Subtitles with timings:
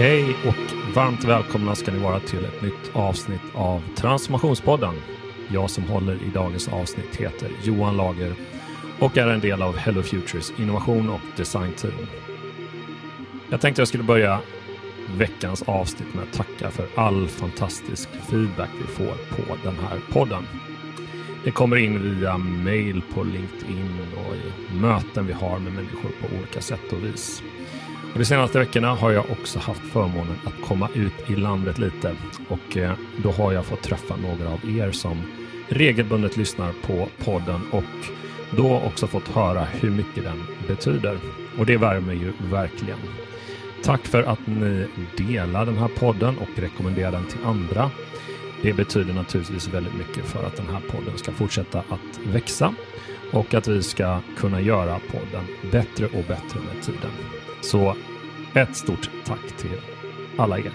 [0.00, 4.94] Hej och varmt välkomna ska ni vara till ett nytt avsnitt av Transformationspodden.
[5.48, 8.34] Jag som håller i dagens avsnitt heter Johan Lager
[8.98, 12.06] och är en del av Hello Futures innovation och designteam.
[13.50, 14.40] Jag tänkte jag skulle börja
[15.16, 20.46] veckans avsnitt med att tacka för all fantastisk feedback vi får på den här podden.
[21.44, 26.36] Det kommer in via mail på LinkedIn och i möten vi har med människor på
[26.36, 27.42] olika sätt och vis.
[28.18, 32.14] Och de senaste veckorna har jag också haft förmånen att komma ut i landet lite
[32.48, 35.22] och eh, då har jag fått träffa några av er som
[35.68, 37.84] regelbundet lyssnar på podden och
[38.50, 41.18] då också fått höra hur mycket den betyder.
[41.58, 42.98] Och det värmer ju verkligen.
[43.82, 47.90] Tack för att ni delar den här podden och rekommenderar den till andra.
[48.62, 52.74] Det betyder naturligtvis väldigt mycket för att den här podden ska fortsätta att växa
[53.32, 57.37] och att vi ska kunna göra podden bättre och bättre med tiden.
[57.60, 57.96] Så
[58.54, 59.80] ett stort tack till
[60.38, 60.72] alla er.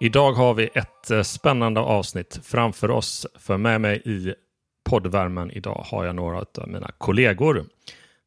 [0.00, 3.26] Idag har vi ett eh, spännande avsnitt framför oss.
[3.38, 4.34] För med mig i
[4.90, 7.64] poddvärmen idag har jag några av mina kollegor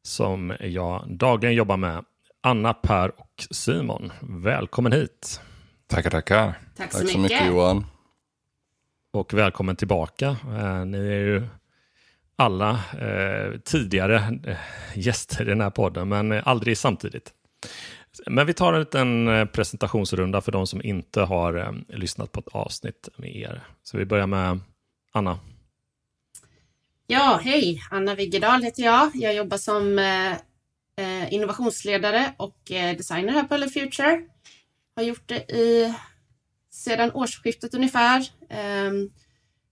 [0.02, 2.04] som jag dagligen jobbar med.
[2.40, 4.12] Anna, Per och Simon.
[4.20, 5.40] Välkommen hit.
[5.86, 6.58] Tackar, tackar.
[6.76, 7.36] Tack så, Tack så mycket.
[7.40, 7.86] mycket Johan.
[9.12, 10.26] Och välkommen tillbaka.
[10.28, 11.46] Eh, ni är ju
[12.38, 14.56] alla eh, tidigare eh,
[14.94, 17.32] gäster i den här podden, men aldrig samtidigt.
[18.26, 22.40] Men vi tar en liten eh, presentationsrunda för de som inte har eh, lyssnat på
[22.40, 23.66] ett avsnitt med er.
[23.82, 24.60] Så vi börjar med
[25.12, 25.38] Anna.
[27.06, 27.82] Ja, hej!
[27.90, 29.10] Anna Wiggedal heter jag.
[29.14, 30.32] Jag jobbar som eh,
[30.96, 32.58] eh innovationsledare och
[32.96, 34.22] designer här på Hello Future.
[34.96, 35.94] Har gjort det i,
[36.70, 38.28] sedan årsskiftet ungefär.
[38.50, 39.10] Ehm,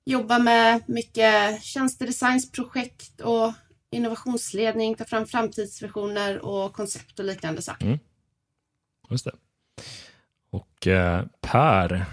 [0.06, 3.52] Jobbar med mycket tjänstedesignsprojekt och
[3.90, 7.86] innovationsledning, tar fram framtidsvisioner och koncept och liknande saker.
[7.86, 7.98] Mm.
[9.10, 9.32] Just det.
[10.50, 12.06] Och eh, Per,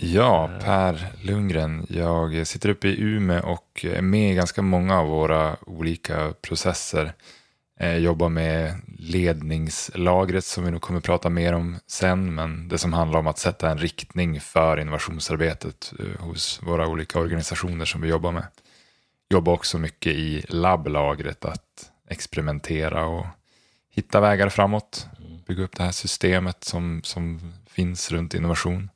[0.00, 1.86] Ja, Per Lundgren.
[1.88, 7.12] Jag sitter uppe i Ume och är med i ganska många av våra olika processer.
[7.80, 12.92] Eh, jobbar med ledningslagret som vi nog kommer prata mer om sen, men det som
[12.92, 18.08] handlar om att sätta en riktning för innovationsarbetet eh, hos våra olika organisationer som vi
[18.08, 18.46] jobbar med.
[19.30, 23.26] Jobbar också mycket i labblagret, att experimentera och
[23.90, 25.06] hitta vägar framåt.
[25.18, 25.38] Mm.
[25.46, 28.90] Bygga upp det här systemet som, som finns runt innovation.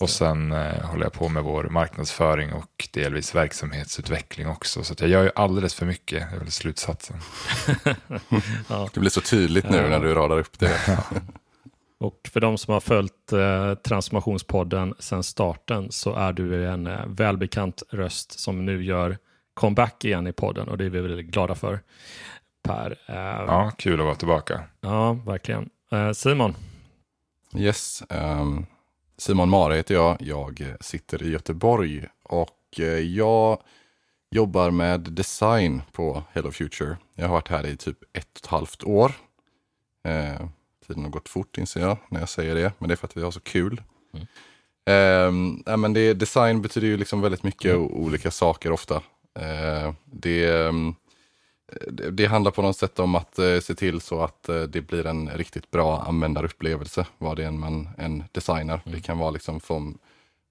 [0.00, 4.84] Och sen eh, håller jag på med vår marknadsföring och delvis verksamhetsutveckling också.
[4.84, 7.16] Så jag gör ju alldeles för mycket, det är väl slutsatsen.
[8.68, 8.88] ja.
[8.94, 9.88] Det blir så tydligt nu ja.
[9.88, 10.98] när du radar upp det.
[11.98, 17.06] och för de som har följt eh, Transformationspodden sedan starten så är du en eh,
[17.06, 19.18] välbekant röst som nu gör
[19.54, 21.80] comeback igen i podden och det är vi väldigt glada för.
[22.62, 22.96] Per.
[23.06, 24.62] Eh, ja, kul att vara tillbaka.
[24.80, 25.70] Ja, verkligen.
[25.92, 26.54] Eh, Simon?
[27.54, 28.02] Yes.
[28.08, 28.66] Um...
[29.20, 30.16] Simon Mare heter jag.
[30.20, 33.62] Jag sitter i Göteborg och eh, jag
[34.30, 36.96] jobbar med design på Hello Future.
[37.14, 39.12] Jag har varit här i typ ett och ett halvt år.
[40.04, 40.46] Eh,
[40.86, 43.16] tiden har gått fort inser jag när jag säger det, men det är för att
[43.16, 43.82] vi har så kul.
[44.14, 45.62] Mm.
[45.66, 47.86] Eh, men det, design betyder ju liksom väldigt mycket mm.
[47.86, 48.96] olika saker ofta.
[49.34, 50.94] Eh, det, ehm,
[52.12, 55.06] det handlar på något sätt om att eh, se till så att eh, det blir
[55.06, 58.80] en riktigt bra användarupplevelse, vad det än man än designar.
[58.84, 58.96] Mm.
[58.98, 59.98] Det kan vara liksom från,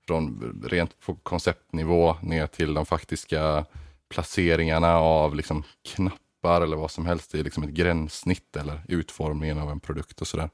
[0.08, 3.66] från rent på konceptnivå ner till de faktiska
[4.10, 9.72] placeringarna av liksom knappar eller vad som helst i liksom ett gränssnitt eller utformningen av
[9.72, 10.50] en produkt och sådär.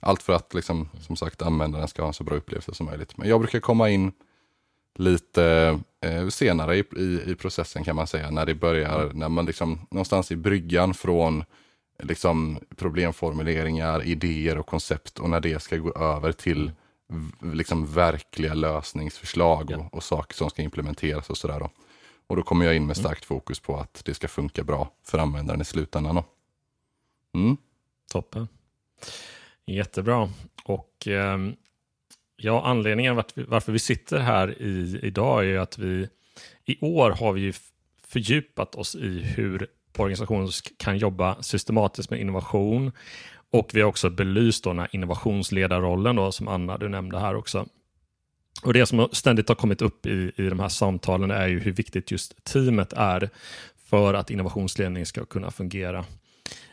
[0.00, 3.16] Allt för att liksom, som sagt användaren ska ha en så bra upplevelse som möjligt.
[3.16, 4.12] Men jag brukar komma in
[4.98, 9.46] lite eh, senare i, i, i, processen kan man säga, när det börjar, när man
[9.46, 11.44] liksom någonstans i bryggan från
[12.02, 16.72] liksom problemformuleringar, idéer och koncept och när det ska gå över till
[17.52, 21.68] liksom verkliga lösningsförslag och, och saker som ska implementeras och sådär.
[22.26, 23.04] Och då kommer jag in med mm.
[23.04, 26.22] starkt fokus på att det ska funka bra för användaren i slutändan.
[27.34, 27.56] Mm.
[28.12, 28.48] Toppen.
[29.66, 30.30] Jättebra.
[30.64, 31.38] Och eh,
[32.40, 36.08] Ja, anledningen varför vi sitter här i, idag är att vi
[36.64, 37.52] i år har vi
[38.08, 42.92] fördjupat oss i hur organisationer kan jobba systematiskt med innovation
[43.50, 47.66] och vi har också belyst den här innovationsledarrollen då, som Anna du nämnde här också.
[48.62, 51.72] Och Det som ständigt har kommit upp i, i de här samtalen är ju hur
[51.72, 53.30] viktigt just teamet är
[53.84, 56.04] för att innovationsledning ska kunna fungera.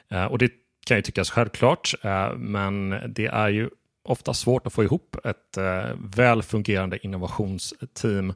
[0.10, 0.52] Eh, och Det
[0.88, 3.70] kan ju tyckas självklart, eh, men det är ju
[4.06, 8.34] ofta svårt att få ihop ett eh, väl fungerande innovationsteam.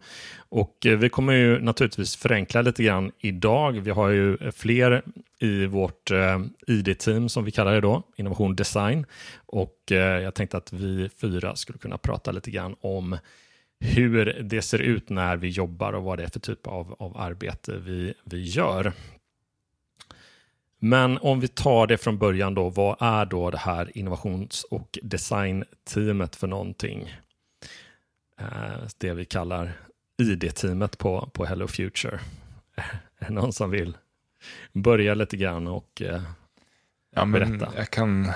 [0.49, 3.71] Och eh, vi kommer ju naturligtvis förenkla lite grann idag.
[3.71, 5.03] Vi har ju fler
[5.39, 9.05] i vårt eh, ID-team som vi kallar det då, innovation design.
[9.45, 13.17] Och eh, jag tänkte att vi fyra skulle kunna prata lite grann om
[13.79, 17.17] hur det ser ut när vi jobbar och vad det är för typ av, av
[17.17, 18.93] arbete vi, vi gör.
[20.79, 24.99] Men om vi tar det från början då, vad är då det här innovations och
[25.03, 27.15] designteamet för någonting?
[28.39, 29.71] Eh, det vi kallar
[30.21, 32.19] ID-teamet på, på Hello Future.
[33.19, 33.97] Är det någon som vill
[34.73, 36.21] börja lite grann och eh,
[37.15, 37.69] ja, berätta?
[37.75, 38.31] Jag kan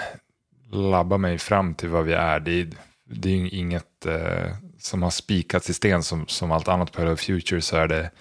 [0.71, 2.39] labba mig fram till vad vi är.
[2.39, 2.67] Det är,
[3.03, 7.15] det är inget eh, som har spikats i sten som, som allt annat på Hello
[7.15, 8.11] Future så är det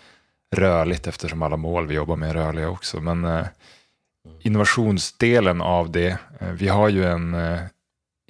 [0.57, 3.01] rörligt eftersom alla mål vi jobbar med är rörliga också.
[3.01, 3.47] Men eh,
[4.41, 7.61] innovationsdelen av det, eh, vi har ju en eh,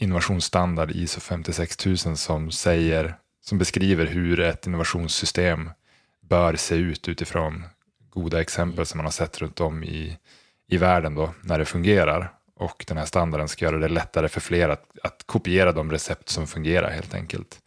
[0.00, 5.70] innovationsstandard ISO 56000 som säger, som beskriver hur ett innovationssystem
[6.20, 7.64] bör se ut utifrån
[8.10, 10.18] goda exempel som man har sett runt om i,
[10.68, 12.32] i världen då, när det fungerar.
[12.56, 16.28] Och den här standarden ska göra det lättare för fler att, att kopiera de recept
[16.28, 17.58] som fungerar helt enkelt.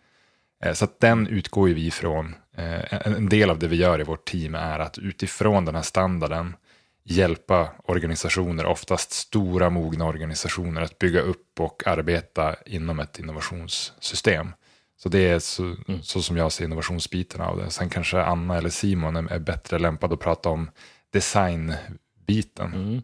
[0.63, 2.35] Eh, så att den utgår ju vi ifrån.
[2.57, 6.53] En del av det vi gör i vårt team är att utifrån den här standarden
[7.05, 14.47] hjälpa organisationer, oftast stora mogna organisationer, att bygga upp och arbeta inom ett innovationssystem.
[14.97, 16.03] Så det är så, mm.
[16.03, 17.69] så som jag ser innovationsbiten av det.
[17.69, 20.69] Sen kanske Anna eller Simon är, bättre lämpade att prata om
[21.09, 22.73] designbiten.
[22.73, 23.01] Mm.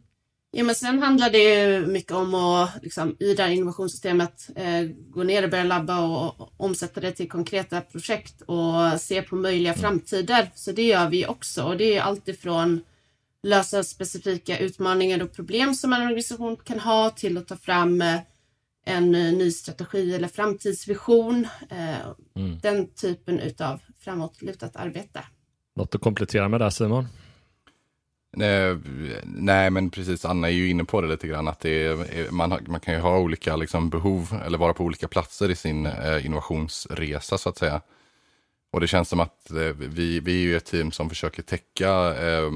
[0.51, 4.83] Ja, men sen handlar det ju mycket om att liksom, i det här innovationssystemet eh,
[5.09, 9.35] gå ner och börja labba och, och omsätta det till konkreta projekt och se på
[9.35, 9.81] möjliga mm.
[9.81, 10.51] framtider.
[10.55, 12.81] Så det gör vi också och det är alltifrån
[13.43, 18.19] lösa specifika utmaningar och problem som en organisation kan ha till att ta fram eh,
[18.85, 21.47] en ny strategi eller framtidsvision.
[21.69, 21.95] Eh,
[22.35, 22.59] mm.
[22.61, 25.23] Den typen utav framåtlutat arbete.
[25.75, 27.07] Något att komplettera med där Simon?
[28.37, 28.77] Nej,
[29.23, 30.25] nej, men precis.
[30.25, 31.47] Anna är ju inne på det lite grann.
[31.47, 35.07] Att det är, man, man kan ju ha olika liksom, behov eller vara på olika
[35.07, 37.81] platser i sin eh, innovationsresa så att säga.
[38.71, 42.15] Och det känns som att eh, vi, vi är ju ett team som försöker täcka
[42.15, 42.51] eh,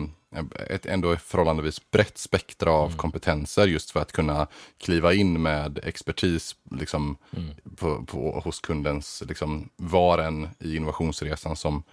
[0.70, 2.98] ett ändå förhållandevis brett spektra av mm.
[2.98, 4.48] kompetenser just för att kunna
[4.78, 7.50] kliva in med expertis liksom, mm.
[7.76, 11.84] på, på, hos kundens, liksom, var än i innovationsresan som,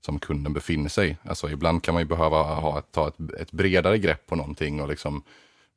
[0.00, 1.16] som kunden befinner sig.
[1.22, 4.88] Alltså ibland kan man ju behöva ha ta ett, ett bredare grepp på någonting och
[4.88, 5.22] liksom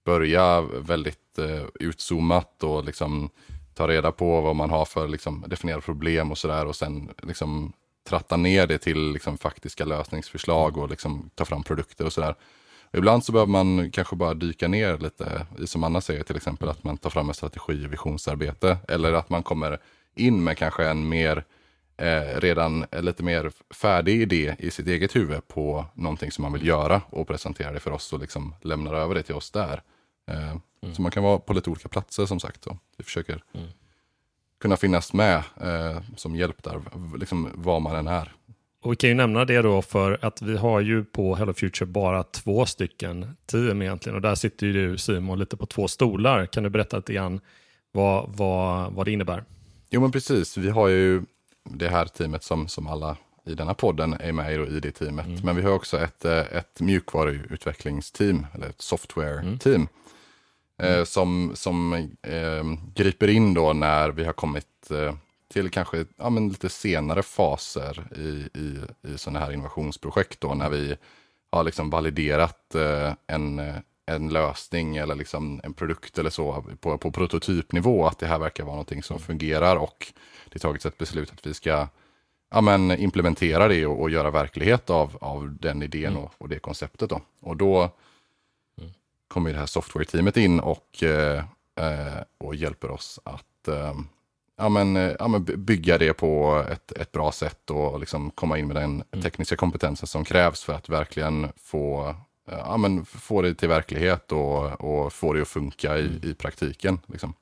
[0.05, 3.29] börja väldigt eh, utzoomat och liksom
[3.73, 7.73] ta reda på vad man har för liksom, definierade problem och sådär och sen liksom
[8.05, 12.35] tratta ner det till liksom, faktiska lösningsförslag och liksom, ta fram produkter och sådär.
[12.93, 16.83] Ibland så behöver man kanske bara dyka ner lite, som Anna säger till exempel, att
[16.83, 18.77] man tar fram en strategi och visionsarbete.
[18.87, 19.79] Eller att man kommer
[20.15, 21.43] in med kanske en mer,
[21.97, 26.67] eh, redan lite mer färdig idé i sitt eget huvud på någonting som man vill
[26.67, 29.81] göra och presentera det för oss och liksom lämnar över det till oss där.
[30.31, 30.95] Eh, mm.
[30.95, 32.63] Så man kan vara på lite olika platser som sagt.
[32.63, 33.67] Så vi försöker mm
[34.61, 36.81] kunna finnas med eh, som hjälp där,
[37.17, 38.31] liksom var man än är.
[38.81, 41.85] Och vi kan ju nämna det då för att vi har ju på Hello Future
[41.85, 46.45] bara två stycken team egentligen och där sitter ju du Simon lite på två stolar.
[46.45, 47.39] Kan du berätta lite grann
[47.91, 49.43] vad, vad, vad det innebär?
[49.89, 51.21] Jo men precis, vi har ju
[51.69, 55.25] det här teamet som, som alla i denna podden är med i, i det teamet.
[55.25, 55.39] Mm.
[55.43, 59.75] Men vi har också ett, eh, ett mjukvaruutvecklingsteam, eller ett software-team.
[59.75, 59.87] Mm
[60.77, 62.63] eh, som, som eh,
[62.95, 65.15] griper in då när vi har kommit eh,
[65.53, 68.79] till kanske ja, men lite senare faser i, i,
[69.13, 70.41] i sådana här innovationsprojekt.
[70.41, 70.95] Då, när vi
[71.51, 73.61] har liksom validerat eh, en,
[74.05, 78.05] en lösning eller liksom en produkt eller så på, på prototypnivå.
[78.05, 80.13] Att det här verkar vara någonting som fungerar och
[80.49, 81.87] det tagits ett beslut att vi ska
[82.51, 86.23] ja, men implementera det och, och göra verklighet av, av den idén mm.
[86.23, 87.09] och, och, det konceptet.
[87.09, 87.21] Då.
[87.41, 87.89] Och då
[89.35, 91.37] kommer det här software-teamet in och, eh,
[91.75, 93.93] eh, och hjälper oss att eh,
[94.57, 98.67] ja, men, ja, men bygga det på ett, ett bra sätt och liksom komma in
[98.67, 99.23] med den mm.
[99.23, 102.15] tekniska kompetensen som krävs för att verkligen få,
[102.51, 106.19] ja, men få det till verklighet och, och få det att funka i, mm.
[106.23, 106.99] i praktiken.
[107.05, 107.33] Liksom.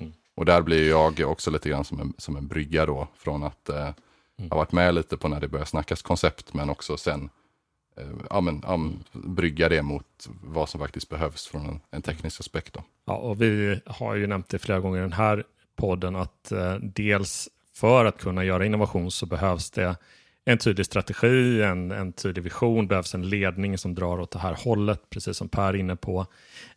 [0.00, 0.12] Mm.
[0.34, 3.68] Och där blir jag också lite grann som en, som en brygga då från att
[3.68, 3.90] eh,
[4.50, 7.47] ha varit med lite på när det börjar snackas koncept men också sen Eh,
[7.98, 8.78] Eh, ja, men, ja,
[9.12, 12.72] brygga det mot vad som faktiskt behövs från en, en, teknisk aspekt.
[12.72, 12.84] Då.
[13.04, 15.44] Ja, och vi har ju nämnt det flera gånger i den här
[15.76, 19.96] podden att eh, dels för att kunna göra innovation så behövs det
[20.44, 24.54] en tydlig strategi, en, en tydlig vision, behövs en ledning som drar åt det här
[24.54, 26.26] hållet, precis som Per är inne på.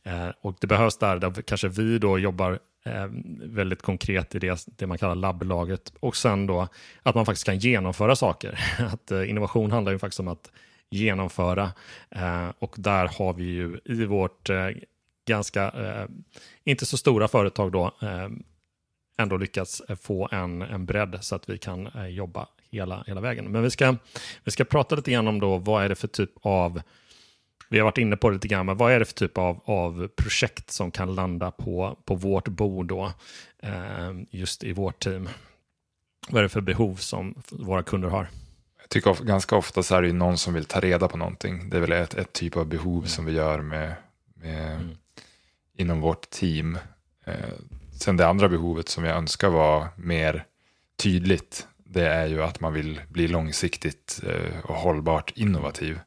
[0.03, 3.07] Eh, och det behövs där, där kanske vi då jobbar eh,
[3.43, 5.93] väldigt konkret i det, det man kallar labblaget.
[5.99, 6.67] Och sen då
[7.03, 8.59] att man faktiskt kan genomföra saker.
[8.93, 10.51] Att eh, innovation handlar ju faktiskt om att
[10.91, 11.71] genomföra.
[12.09, 14.69] Eh, och där har vi ju i vårt eh,
[15.27, 16.05] ganska, eh,
[16.63, 17.91] inte så stora företag då,
[19.17, 23.51] ändå lyckats få en, en bredd så att vi kan jobba hela, hela vägen.
[23.51, 23.95] Men vi ska,
[24.43, 26.81] vi ska prata lite grann om då, vad är det för typ av
[27.71, 29.61] vi har varit inne på det lite grann, men vad är det för typ av,
[29.65, 33.13] av projekt som kan landa på, på vårt bord då,
[33.59, 35.29] eh, just i vårt team?
[36.29, 38.27] Vad är det för behov som våra kunder har?
[38.91, 41.69] Tycker ganska ofta så är det någon som vill ta reda på någonting.
[41.69, 43.07] Det är väl ett, ett typ av behov mm.
[43.07, 43.93] som vi gör med,
[44.33, 44.89] med mm.
[45.77, 46.77] inom vårt team.
[47.25, 47.33] Eh,
[47.99, 50.45] sen det andra behovet som jag önskar var mer
[51.03, 55.99] tydligt, det är ju att man vill bli långsiktigt eh, och hållbart innovativ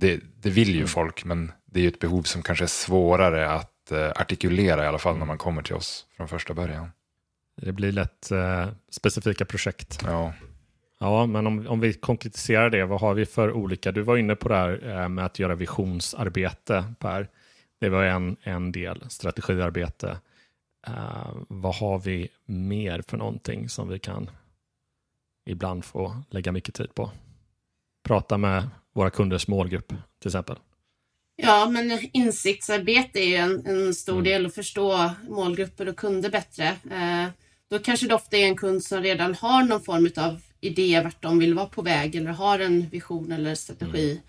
[0.00, 0.88] det, det vill ju mm.
[0.88, 4.86] folk, men det är ju ett behov som kanske är svårare att eh, artikulera i
[4.86, 6.90] alla fall när man kommer till oss från första början.
[7.56, 10.02] Det blir lätt eh, specifika projekt.
[10.04, 10.32] Ja.
[10.98, 13.92] Ja, men om, om vi konkretiserar det, vad har vi för olika?
[13.92, 17.28] Du var inne på det här eh, med att göra visionsarbete, Per.
[17.80, 20.18] Det var en, en del, strategiarbete.
[20.88, 24.30] Uh, vad har vi mer för någonting som vi kan
[25.46, 27.10] ibland få lägga mycket tid på?
[28.04, 29.88] Prata med våra kunders målgrupp
[30.18, 30.56] till exempel?
[31.36, 34.24] Ja, men insiktsarbete är ju en, en stor mm.
[34.24, 36.66] del att förstå målgrupper och kunder bättre.
[36.68, 37.28] Eh,
[37.70, 41.22] då kanske det ofta är en kund som redan har någon form av idé vart
[41.22, 44.10] de vill vara på väg eller har en vision eller strategi.
[44.10, 44.22] Mm.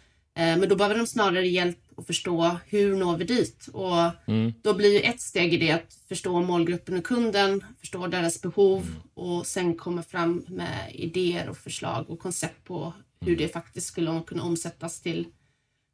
[0.54, 3.70] Eh, men då behöver de snarare hjälp att förstå hur når vi dit?
[3.74, 4.54] Och mm.
[4.62, 9.02] då blir ett steg i det att förstå målgruppen och kunden, förstå deras behov mm.
[9.14, 14.22] och sen komma fram med idéer och förslag och koncept på hur det faktiskt skulle
[14.28, 15.28] kunna omsättas till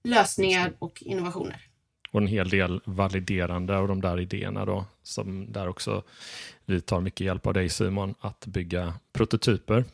[0.04, 1.62] lösningar och innovationer.
[2.12, 6.04] Och en hel del validerande av de där idéerna då, som där också
[6.66, 9.86] vi tar mycket hjälp av dig Simon, att bygga prototyper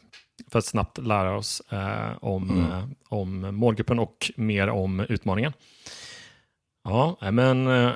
[0.47, 2.71] för att snabbt lära oss eh, om, mm.
[2.71, 5.53] eh, om målgruppen och mer om utmaningen.
[6.83, 7.91] Ja, men eh,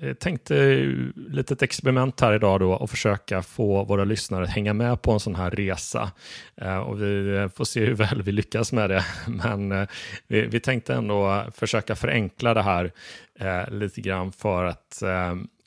[0.00, 5.02] jag tänkte litet experiment här idag då och försöka få våra lyssnare att hänga med
[5.02, 6.10] på en sån här resa.
[6.56, 9.04] Eh, och vi får se hur väl vi lyckas med det.
[9.26, 9.88] Men eh,
[10.26, 12.92] vi, vi tänkte ändå försöka förenkla det här
[13.34, 15.02] eh, lite grann för att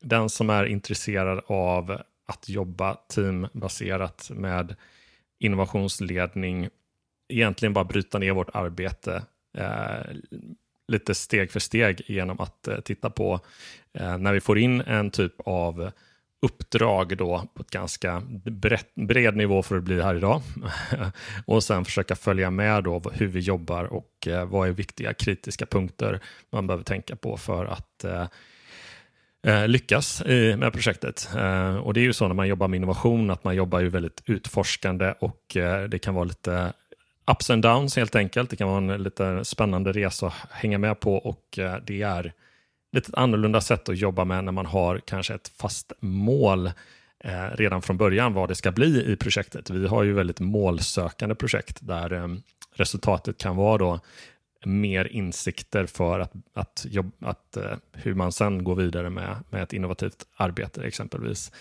[0.02, 4.76] den som är intresserad av att jobba teambaserat med
[5.40, 6.70] innovationsledning
[7.30, 9.24] egentligen bara bryta ner vårt arbete
[9.58, 10.16] eh,
[10.88, 13.40] lite steg för steg genom att eh, titta på
[13.94, 15.92] eh, när vi får in en typ av
[16.42, 20.42] uppdrag då på ett ganska brett, bred nivå för att bli här idag.
[21.46, 25.66] och sen försöka följa med då hur vi jobbar och eh, vad är viktiga kritiska
[25.66, 26.20] punkter
[26.52, 28.28] man behöver tänka på för att eh,
[29.44, 30.24] Eh, lyckas
[30.58, 31.30] med projektet.
[31.36, 33.90] Eh, och det är ju så när man jobbar med innovation att man jobbar ju
[33.90, 36.74] väldigt utforskande och eh, det kan vara lite
[37.32, 38.50] ups and downs helt enkelt.
[38.50, 42.34] Det kan vara en lite spännande resa att hänga med på och det är
[42.94, 46.68] lite annorlunda sätt att jobba med när man har kanske ett fast mål
[47.20, 49.70] eh, redan från början vad det ska bli i projektet.
[49.70, 52.28] Vi har ju väldigt målsökande projekt där eh,
[52.76, 54.00] resultatet kan vara då
[54.66, 59.64] mer insikter för att, att, jobb, att eh, hur man sen går vidare med, med
[59.64, 61.52] ett innovativt arbete exempelvis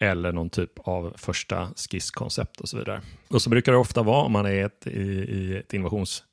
[0.00, 3.00] eller någon typ av första skisskoncept och så vidare.
[3.28, 6.24] Och så brukar det ofta vara om man är ett, i, i ett innovationsteam,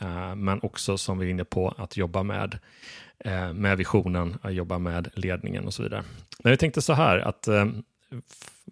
[0.00, 2.58] eh, eh, men också som vi är inne på att jobba med,
[3.18, 6.04] eh, med visionen, att jobba med ledningen och så vidare.
[6.38, 7.66] Men vi tänkte så här att eh,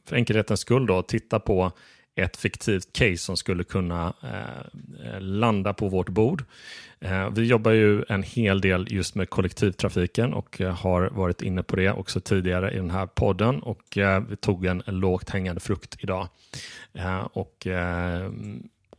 [0.05, 1.73] för enkelhetens skull då titta på
[2.17, 6.45] ett fiktivt case som skulle kunna eh, eh, landa på vårt bord.
[7.01, 11.63] Eh, vi jobbar ju en hel del just med kollektivtrafiken och eh, har varit inne
[11.63, 15.61] på det också tidigare i den här podden och eh, vi tog en lågt hängande
[15.61, 16.29] frukt idag
[16.95, 18.31] eh, och, eh,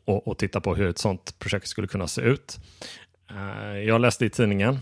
[0.05, 2.59] och, och titta på hur ett sådant projekt skulle kunna se ut.
[3.29, 4.79] Eh, jag läste i tidningen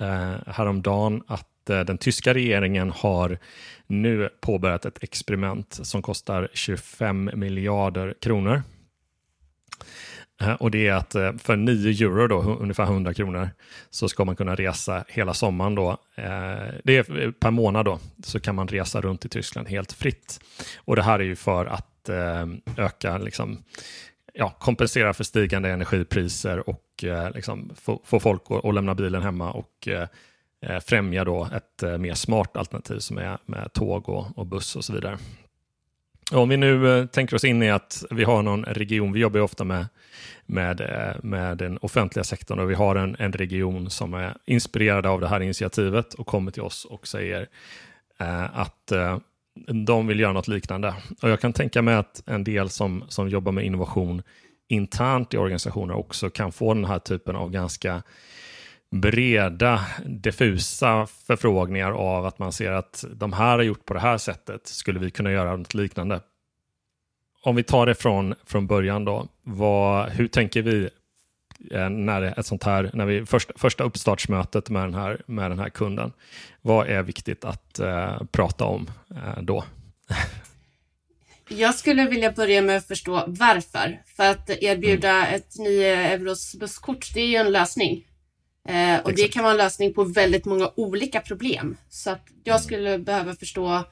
[0.00, 3.38] eh, häromdagen att Eh, den tyska regeringen har
[3.86, 8.62] nu påbörjat ett experiment som kostar 25 miljarder kronor.
[10.40, 13.50] Eh, och det är att eh, för 9 euro, då, ungefär 100 kronor,
[13.90, 15.74] så ska man kunna resa hela sommaren.
[15.74, 15.98] Då.
[16.84, 20.40] Det är per månad då, så kan man resa runt i Tyskland helt fritt.
[20.76, 21.86] Och det här är ju för att
[22.76, 23.64] öka, liksom,
[24.34, 29.52] ja, kompensera för stigande energipriser och liksom, få, få folk att, att lämna bilen hemma
[29.52, 29.88] och
[30.62, 34.76] Eh, främja då ett eh, mer smart alternativ som är med tåg och, och buss
[34.76, 35.18] och så vidare.
[36.32, 39.38] Om vi nu eh, tänker oss in i att vi har någon region, vi jobbar
[39.38, 39.86] ju ofta med,
[40.46, 40.82] med,
[41.22, 45.28] med den offentliga sektorn och vi har en, en region som är inspirerad av det
[45.28, 47.48] här initiativet och kommer till oss och säger
[48.18, 49.18] eh, att eh,
[49.86, 50.94] de vill göra något liknande.
[51.22, 54.22] Och jag kan tänka mig att en del som, som jobbar med innovation
[54.68, 58.02] internt i organisationer också kan få den här typen av ganska
[58.90, 64.18] breda, diffusa förfrågningar av att man ser att de här har gjort på det här
[64.18, 66.20] sättet, skulle vi kunna göra något liknande?
[67.42, 70.90] Om vi tar det från, från början då, vad, hur tänker vi
[71.70, 75.58] eh, när ett sånt här, när vi första, första uppstartsmötet med den, här, med den
[75.58, 76.12] här kunden,
[76.62, 79.64] vad är viktigt att eh, prata om eh, då?
[81.48, 84.02] Jag skulle vilja börja med att förstå varför.
[84.16, 85.34] För att erbjuda mm.
[85.34, 88.04] ett 9 eh, euros busskort, det är ju en lösning.
[88.68, 89.16] Eh, och Exakt.
[89.16, 91.76] det kan vara en lösning på väldigt många olika problem.
[91.88, 93.84] Så att jag skulle behöva förstå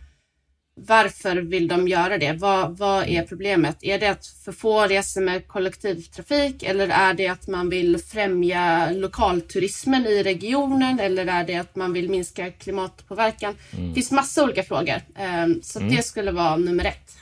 [0.87, 2.33] varför vill de göra det?
[2.33, 3.77] Vad, vad är problemet?
[3.83, 8.91] Är det att för få reser med kollektivtrafik eller är det att man vill främja
[8.91, 13.55] lokalturismen i regionen eller är det att man vill minska klimatpåverkan?
[13.71, 13.89] Mm.
[13.89, 14.97] Det finns massa olika frågor.
[15.45, 15.97] Um, så mm.
[15.97, 17.17] det skulle vara nummer ett.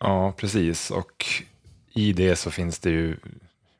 [0.00, 0.90] Ja, precis.
[0.90, 1.24] Och
[1.94, 3.16] i det så finns det ju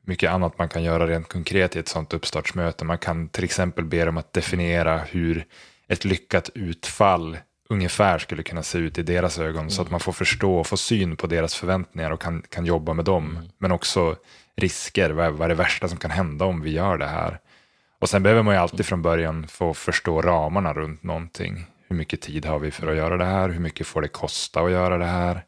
[0.06, 2.84] mycket annat man kan göra rent konkret i ett sådant uppstartsmöte.
[2.84, 5.44] Man kan till exempel be dem att definiera hur
[5.88, 9.70] ett lyckat utfall ungefär skulle kunna se ut i deras ögon mm.
[9.70, 12.92] så att man får förstå och få syn på deras förväntningar och kan, kan jobba
[12.92, 13.30] med dem.
[13.30, 13.48] Mm.
[13.58, 14.16] Men också
[14.56, 17.40] risker, vad är, vad är det värsta som kan hända om vi gör det här?
[17.98, 21.66] Och sen behöver man ju alltid från början få förstå ramarna runt någonting.
[21.88, 23.48] Hur mycket tid har vi för att göra det här?
[23.48, 25.44] Hur mycket får det kosta att göra det här?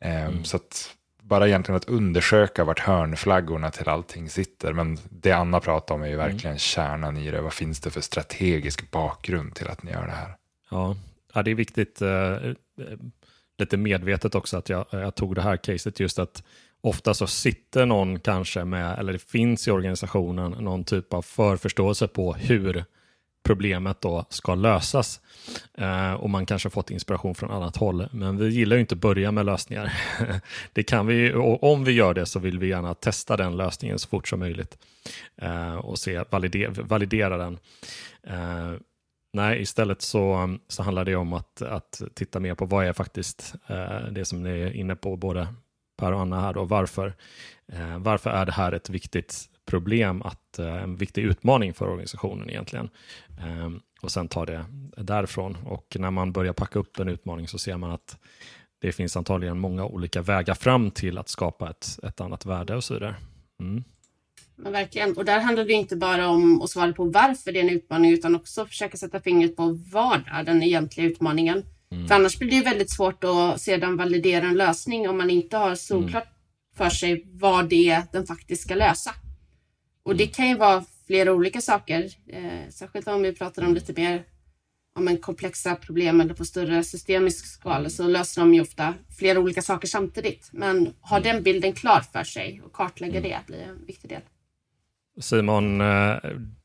[0.00, 0.44] Ehm, mm.
[0.44, 0.95] Så att
[1.28, 4.72] bara egentligen att undersöka vart hörnflaggorna till allting sitter.
[4.72, 6.26] Men det Anna pratar om är ju mm.
[6.26, 6.58] verkligen mm.
[6.58, 7.40] kärnan i det.
[7.40, 10.36] Vad finns det för strategisk bakgrund till att ni gör det här?
[10.70, 10.96] Ja,
[11.34, 12.36] ja det är viktigt, eh,
[13.58, 16.42] lite medvetet också, att jag, jag tog det här caset just att
[16.80, 22.08] ofta så sitter någon kanske med, eller det finns i organisationen någon typ av förförståelse
[22.08, 22.84] på hur
[23.46, 25.20] problemet då ska lösas.
[25.74, 28.08] Eh, och man kanske fått inspiration från annat håll.
[28.12, 29.92] Men vi gillar ju inte att börja med lösningar.
[30.72, 33.98] det kan vi, och om vi gör det så vill vi gärna testa den lösningen
[33.98, 34.78] så fort som möjligt.
[35.36, 37.58] Eh, och se, validera, validera den.
[38.26, 38.72] Eh,
[39.32, 43.54] nej, istället så, så handlar det om att, att titta mer på vad är faktiskt
[43.66, 45.48] eh, det som ni är inne på, både
[45.96, 47.14] Per och Anna här då, varför,
[47.72, 52.50] eh, varför är det här ett viktigt problem, att, eh, en viktig utmaning för organisationen
[52.50, 52.88] egentligen.
[53.40, 54.64] Ehm, och sen ta det
[54.96, 55.56] därifrån.
[55.64, 58.18] Och när man börjar packa upp en utmaning så ser man att
[58.78, 62.84] det finns antagligen många olika vägar fram till att skapa ett, ett annat värde och
[62.84, 63.14] så vidare.
[63.60, 63.84] Mm.
[64.56, 67.64] Men verkligen, och där handlar det inte bara om att svara på varför det är
[67.64, 71.64] en utmaning utan också försöka sätta fingret på vad är den egentliga utmaningen.
[71.90, 72.08] Mm.
[72.08, 75.56] För annars blir det ju väldigt svårt att sedan validera en lösning om man inte
[75.56, 76.36] har solklart mm.
[76.76, 79.10] för sig vad det är den faktiskt ska lösa.
[80.06, 80.32] Och det mm.
[80.32, 84.24] kan ju vara flera olika saker, eh, särskilt om vi pratar om lite mer
[84.98, 89.38] om en komplexa problem eller på större systemisk skala så löser de ju ofta flera
[89.38, 90.48] olika saker samtidigt.
[90.52, 93.30] Men ha den bilden klar för sig och kartlägga mm.
[93.30, 94.20] det blir en viktig del.
[95.20, 96.16] Simon, eh,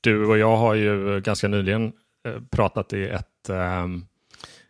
[0.02, 1.94] du och jag har ju ganska nyligen
[2.28, 4.06] eh, pratat i ett, ehm,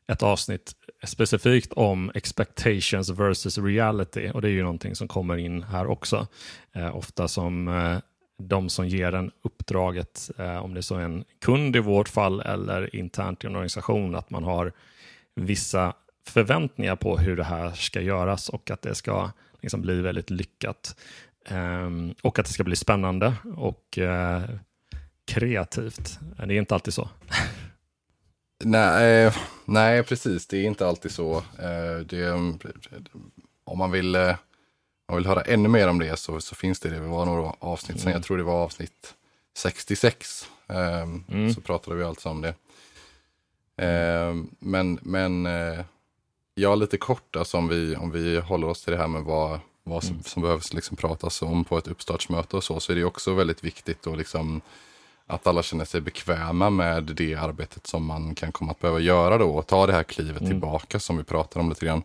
[0.07, 0.71] ett avsnitt
[1.05, 6.27] specifikt om expectations versus reality och det är ju någonting som kommer in här också.
[6.75, 7.67] Eh, ofta som
[8.47, 12.41] de som ger en uppdraget, eh, om det är så en kund i vårt fall
[12.41, 14.71] eller internt i en organisation, att man har
[15.35, 15.93] vissa
[16.27, 20.95] förväntningar på hur det här ska göras och att det ska liksom bli väldigt lyckat.
[21.45, 21.89] Eh,
[22.21, 24.41] och att det ska bli spännande och eh,
[25.25, 26.19] kreativt.
[26.37, 27.09] Det är inte alltid så.
[28.63, 30.47] nej, eh, nej, precis.
[30.47, 31.37] Det är inte alltid så.
[31.37, 32.31] Eh, det,
[33.63, 34.35] om man vill eh,
[35.11, 36.99] man vill höra ännu mer om det så, så finns det det.
[36.99, 38.13] Det var några avsnitt sen, mm.
[38.13, 39.13] jag tror det var avsnitt
[39.57, 40.49] 66.
[40.67, 41.53] Um, ehm, mm.
[41.53, 42.53] Så pratade vi alltså om det.
[43.85, 45.79] Um, men men uh,
[46.55, 49.59] ja, lite kort alltså, om, vi, om vi håller oss till det här med vad,
[49.83, 50.23] vad som, mm.
[50.23, 53.63] som behövs liksom pratas om på ett uppstartsmöte och så, så är det också väldigt
[53.63, 54.61] viktigt då liksom
[55.27, 59.37] att alla känner sig bekväma med det arbetet som man kan komma att behöva göra
[59.37, 60.51] då och ta det här klivet mm.
[60.51, 62.03] tillbaka som vi pratar om lite grann.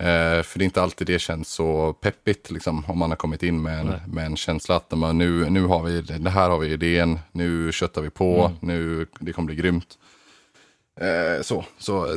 [0.00, 3.42] Eh, för det är inte alltid det känns så peppigt liksom, om man har kommit
[3.42, 6.58] in med en, med en känsla att man, nu, nu har vi det här har
[6.58, 8.58] vi idén, nu köttar vi på, mm.
[8.60, 9.98] nu, det kommer bli grymt.
[11.00, 12.12] Eh, så så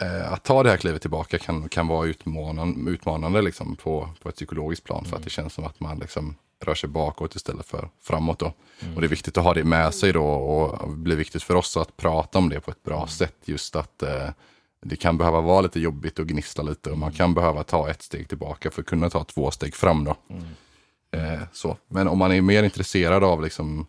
[0.00, 4.28] eh, att ta det här klivet tillbaka kan, kan vara utmanande, utmanande liksom, på, på
[4.28, 5.10] ett psykologiskt plan mm.
[5.10, 8.38] för att det känns som att man liksom, rör sig bakåt istället för framåt.
[8.38, 8.52] Då.
[8.80, 8.94] Mm.
[8.94, 11.54] Och det är viktigt att ha det med sig då och det blir viktigt för
[11.54, 13.08] oss att prata om det på ett bra mm.
[13.08, 13.36] sätt.
[13.44, 14.28] Just att eh,
[14.80, 18.02] det kan behöva vara lite jobbigt och gnissla lite och man kan behöva ta ett
[18.02, 20.04] steg tillbaka för att kunna ta två steg fram.
[20.04, 20.16] Då.
[20.30, 20.44] Mm.
[21.10, 21.76] Eh, så.
[21.88, 23.86] Men om man är mer intresserad av liksom,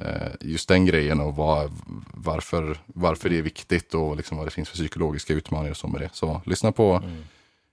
[0.00, 1.72] eh, just den grejen och vad,
[2.14, 6.00] varför, varför det är viktigt och liksom vad det finns för psykologiska utmaningar som med
[6.00, 6.10] det.
[6.12, 7.24] Så lyssna på mm.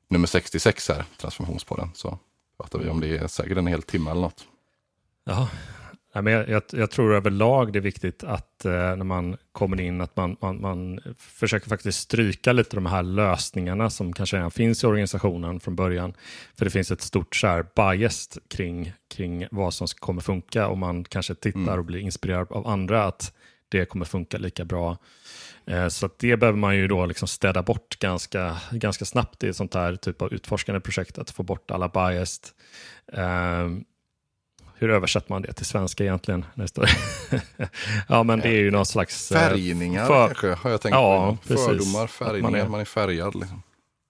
[0.07, 2.19] nummer 66 här, Transformationspodden, så
[2.57, 4.45] pratar vi om det säkert en hel timme eller något.
[5.23, 5.49] Ja,
[6.17, 9.81] Ja, men jag, jag, jag, tror överlag det är viktigt att eh, när man kommer
[9.81, 14.51] in att man, man, man försöker faktiskt stryka lite de här lösningarna som kanske redan
[14.51, 16.13] finns i organisationen från början.
[16.57, 20.77] För det finns ett stort så här, bias kring, kring vad som kommer funka och
[20.77, 21.79] man kanske tittar mm.
[21.79, 23.33] och blir inspirerad av andra att
[23.69, 24.97] det kommer funka lika bra.
[25.65, 29.55] Eh, så det behöver man ju då liksom städa bort ganska, ganska snabbt i ett
[29.55, 32.53] sånt här typ av utforskande projekt, att få bort alla bias.
[33.13, 33.67] Eh,
[34.79, 36.45] hur översätter man det till svenska egentligen?
[38.07, 39.31] Ja, men det är ju någon slags...
[39.31, 40.27] Eh, Färgningar för...
[40.27, 41.57] kanske, har jag tänkt ja, på.
[41.57, 43.35] Fördomar, färgningar, man är, man är färgad.
[43.35, 43.63] Liksom.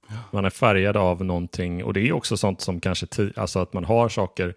[0.09, 0.15] Ja.
[0.31, 3.85] Man är färgad av någonting och det är också sånt som kanske, alltså att man
[3.85, 4.53] har saker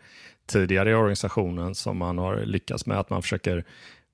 [0.46, 3.64] tidigare i organisationen som man har lyckats med, att man försöker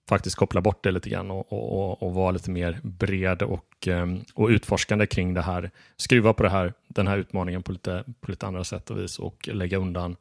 [0.09, 4.25] faktiskt koppla bort det lite grann och, och, och vara lite mer bred och, ehm,
[4.35, 5.71] och utforskande kring det här.
[5.97, 9.19] Skruva på det här, den här utmaningen på lite, på lite andra sätt och vis
[9.19, 10.17] och lägga undan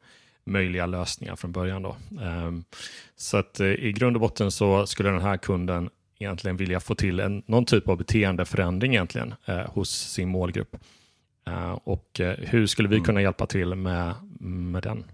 [0.46, 1.82] möjliga lösningar från början.
[1.82, 1.96] Då.
[2.22, 2.64] Ehm,
[3.16, 6.94] så att eh, i grund och botten så skulle den här kunden egentligen vilja få
[6.94, 10.76] till en, någon typ av beteendeförändring egentligen eh, hos sin målgrupp.
[11.46, 13.04] Eh, och hur skulle vi mm.
[13.04, 15.04] kunna hjälpa till med, med den?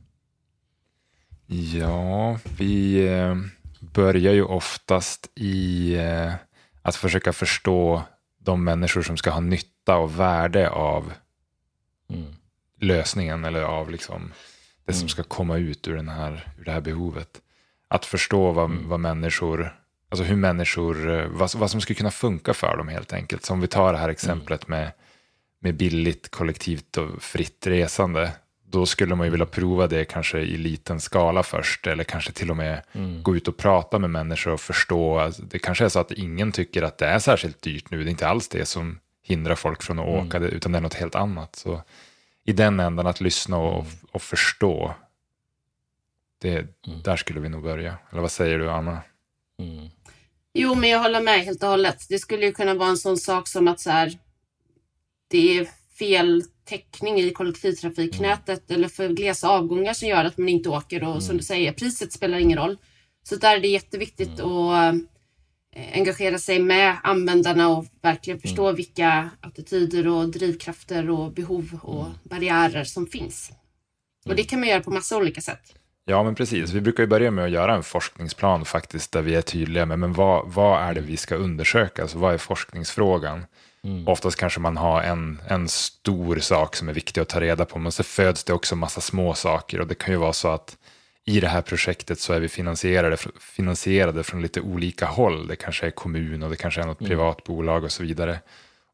[1.46, 3.08] Ja, vi
[3.80, 5.96] börjar ju oftast i
[6.82, 8.02] att försöka förstå
[8.38, 11.12] de människor som ska ha nytta och värde av
[12.08, 12.24] mm.
[12.80, 14.32] lösningen eller av liksom
[14.84, 15.08] det som mm.
[15.08, 17.40] ska komma ut ur, den här, ur det här behovet.
[17.88, 18.88] Att förstå vad, mm.
[18.88, 19.76] vad människor,
[20.08, 23.44] alltså hur människor, eh, vad, vad som skulle kunna funka för dem helt enkelt.
[23.44, 24.80] Så om vi tar det här exemplet mm.
[24.80, 24.92] med,
[25.60, 28.32] med billigt kollektivt och fritt resande.
[28.64, 31.86] Då skulle man ju vilja prova det kanske i liten skala först.
[31.86, 33.22] Eller kanske till och med mm.
[33.22, 35.18] gå ut och prata med människor och förstå.
[35.18, 38.04] Alltså, det kanske är så att ingen tycker att det är särskilt dyrt nu.
[38.04, 40.26] Det är inte alls det som hindrar folk från att mm.
[40.26, 41.56] åka, utan det är något helt annat.
[41.56, 41.82] Så
[42.44, 43.92] i den ändan att lyssna och, mm.
[44.12, 44.94] och förstå.
[46.38, 47.02] Det, mm.
[47.04, 47.98] Där skulle vi nog börja.
[48.10, 49.02] Eller vad säger du Anna?
[49.58, 49.88] Mm.
[50.54, 52.06] Jo, men jag håller med helt och hållet.
[52.08, 54.18] Det skulle ju kunna vara en sån sak som att så här,
[55.28, 58.78] det är fel täckning i kollektivtrafiknätet mm.
[58.78, 61.20] eller för glesa avgångar som gör att man inte åker och mm.
[61.20, 62.78] som du säger, priset spelar ingen roll.
[63.22, 64.50] Så där är det jätteviktigt mm.
[64.50, 64.94] att
[65.76, 68.42] engagera sig med användarna och verkligen mm.
[68.42, 68.76] förstå mm.
[68.76, 72.18] vilka attityder och drivkrafter och behov och mm.
[72.22, 73.50] barriärer som finns.
[74.24, 74.46] Och det mm.
[74.46, 75.74] kan man göra på massa olika sätt.
[76.04, 76.70] Ja, men precis.
[76.70, 79.98] Vi brukar ju börja med att göra en forskningsplan faktiskt, där vi är tydliga med
[79.98, 83.44] men vad, vad är det vi ska undersöka, alltså vad är forskningsfrågan?
[83.84, 84.08] Mm.
[84.08, 87.78] Oftast kanske man har en, en stor sak som är viktig att ta reda på,
[87.78, 90.76] men så föds det också massa små saker och det kan ju vara så att
[91.24, 95.46] i det här projektet så är vi finansierade, finansierade från lite olika håll.
[95.46, 97.08] Det kanske är kommun och det kanske är något mm.
[97.08, 98.40] privat bolag och så vidare.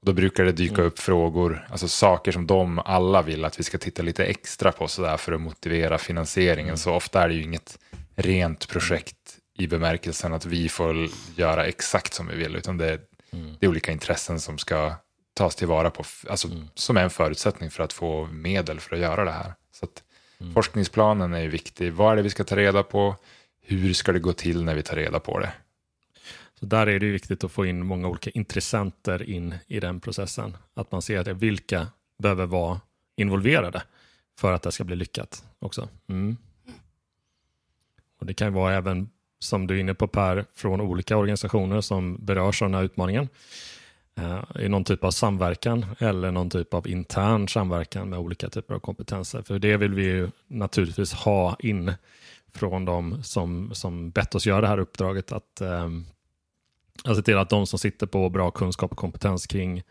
[0.00, 0.86] Och då brukar det dyka mm.
[0.86, 4.88] upp frågor, alltså saker som de alla vill att vi ska titta lite extra på
[4.88, 6.68] sådär för att motivera finansieringen.
[6.68, 6.76] Mm.
[6.76, 7.78] Så ofta är det ju inget
[8.16, 9.16] rent projekt
[9.58, 13.00] i bemärkelsen att vi får göra exakt som vi vill, utan det är,
[13.32, 13.56] mm.
[13.60, 14.94] det är olika intressen som ska
[15.34, 16.68] tas tillvara på, alltså, mm.
[16.74, 19.54] som är en förutsättning för att få medel för att göra det här.
[20.40, 20.54] Mm.
[20.54, 21.92] Forskningsplanen är ju viktig.
[21.92, 23.16] Vad är det vi ska ta reda på?
[23.60, 25.52] Hur ska det gå till när vi tar reda på det?
[26.60, 30.56] Så där är det viktigt att få in många olika intressenter in i den processen.
[30.74, 31.86] Att man ser det, vilka
[32.18, 32.80] behöver vara
[33.16, 33.82] involverade
[34.38, 35.88] för att det ska bli lyckat också.
[36.08, 36.36] Mm.
[38.20, 42.24] Och Det kan vara även, som du är inne på Per, från olika organisationer som
[42.24, 43.28] berörs av den här utmaningen
[44.18, 48.74] Eh, i någon typ av samverkan eller någon typ av intern samverkan med olika typer
[48.74, 49.42] av kompetenser.
[49.42, 51.92] För det vill vi ju naturligtvis ha in
[52.54, 55.32] från de som, som bett oss göra det här uppdraget.
[55.32, 55.88] Att, eh,
[57.04, 59.82] att se till att de som sitter på bra kunskap och kompetens kring,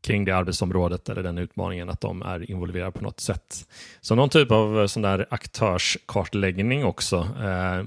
[0.00, 3.68] kring det arbetsområdet eller den utmaningen, att de är involverade på något sätt.
[4.00, 7.84] Så någon typ av eh, sån där aktörskartläggning också eh,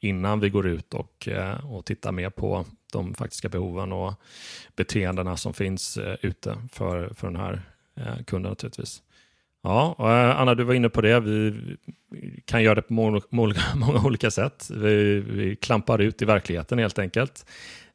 [0.00, 4.14] innan vi går ut och, eh, och tittar mer på de faktiska behoven och
[4.76, 7.62] beteendena som finns eh, ute för, för den här
[7.96, 9.02] eh, kunden naturligtvis.
[9.62, 11.20] Ja, eh, Anna, du var inne på det.
[11.20, 11.76] Vi
[12.44, 13.20] kan göra det på många,
[13.74, 14.70] många olika sätt.
[14.74, 17.46] Vi, vi, klampar ut i verkligheten helt enkelt.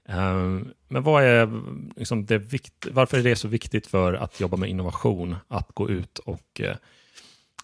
[0.06, 1.62] Ehm, men vad är
[1.96, 5.90] liksom det vikt, varför är det så viktigt för att jobba med innovation att gå
[5.90, 6.76] ut och eh,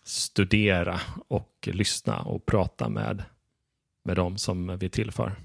[0.04, 3.24] studera och lyssna och prata med
[4.04, 5.36] med dem som vi tillför?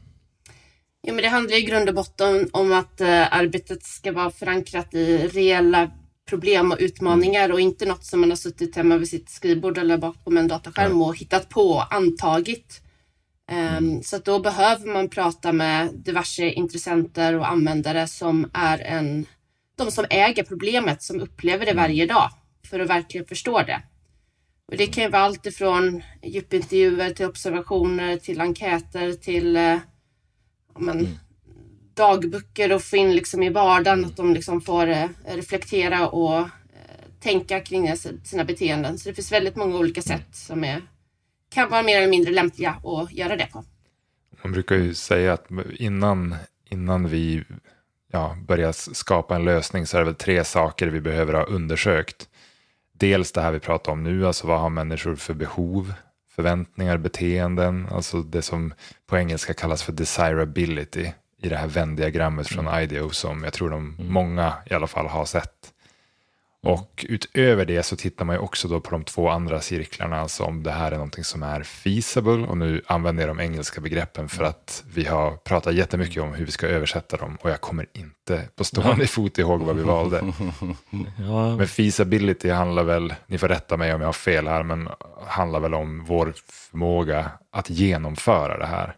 [1.09, 4.95] Ja, men det handlar i grund och botten om att eh, arbetet ska vara förankrat
[4.95, 5.91] i reella
[6.29, 7.55] problem och utmaningar mm.
[7.55, 11.03] och inte något som man har suttit hemma vid sitt skrivbord eller bakom en dataskärm
[11.03, 12.81] och hittat på och antagit.
[13.79, 19.27] Um, så då behöver man prata med diverse intressenter och användare som är en,
[19.77, 22.31] de som äger problemet, som upplever det varje dag
[22.71, 23.83] för att verkligen förstå det.
[24.69, 29.79] Och det kan ju vara allt ifrån djupintervjuer till observationer till enkäter till eh,
[30.79, 31.13] men, mm.
[31.95, 36.47] dagböcker och få in liksom i vardagen att de liksom får eh, reflektera och eh,
[37.21, 38.99] tänka kring sina beteenden.
[38.99, 40.83] Så det finns väldigt många olika sätt som är,
[41.51, 43.65] kan vara mer eller mindre lämpliga att göra det på.
[44.43, 46.35] Man brukar ju säga att innan,
[46.69, 47.45] innan vi
[48.13, 52.29] ja, börjar skapa en lösning så är det väl tre saker vi behöver ha undersökt
[52.99, 55.93] dels det här vi pratar om nu, alltså vad har människor för behov,
[56.37, 58.75] förväntningar, beteenden, alltså det som
[59.07, 62.83] på engelska kallas för desirability i det här vändiagrammet från mm.
[62.83, 64.13] IDEO som jag tror de mm.
[64.13, 65.73] många i alla fall har sett.
[66.67, 70.45] Och utöver det så tittar man ju också då på de två andra cirklarna, alltså
[70.45, 74.29] om det här är någonting som är feasible, och nu använder jag de engelska begreppen
[74.29, 77.87] för att vi har pratat jättemycket om hur vi ska översätta dem, och jag kommer
[77.93, 80.23] inte på stående fot ihåg vad vi valde.
[81.19, 81.57] Ja.
[81.57, 84.89] Men feasibility handlar väl, ni får rätta mig om jag har fel här, men
[85.27, 88.97] handlar väl om vår förmåga att genomföra det här.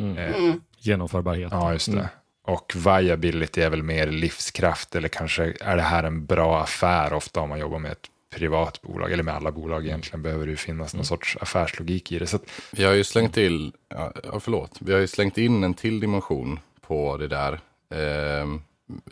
[0.00, 0.18] Mm.
[0.18, 1.52] Eh, Genomförbarhet.
[1.52, 1.92] Ja, just det.
[1.92, 2.06] Mm.
[2.42, 7.40] Och viability är väl mer livskraft eller kanske är det här en bra affär ofta
[7.40, 10.94] om man jobbar med ett privat bolag eller med alla bolag egentligen behöver det finnas
[10.94, 11.04] någon mm.
[11.04, 12.26] sorts affärslogik i det.
[12.26, 12.50] Så att...
[12.70, 16.60] Vi har ju slängt till, ja, förlåt, vi har ju slängt in en till dimension
[16.80, 17.60] på det där.
[17.90, 18.46] Eh,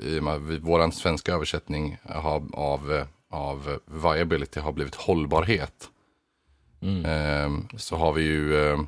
[0.02, 5.88] I och med att vår svenska översättning av, av, av viability har blivit hållbarhet.
[6.82, 7.04] Mm.
[7.04, 8.84] Eh, så har vi ju eh, Eh,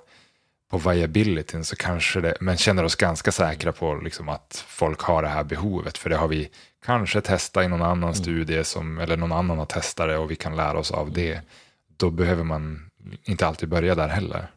[0.70, 5.22] på viabilityn så kanske det, men känner oss ganska säkra på liksom att folk har
[5.22, 5.98] det här behovet.
[5.98, 6.48] För det har vi
[6.84, 8.14] kanske testat i någon annan mm.
[8.14, 11.40] studie som, eller någon annan har testat det och vi kan lära oss av det.
[11.96, 12.90] Då behöver man
[13.24, 14.50] inte alltid börja där heller.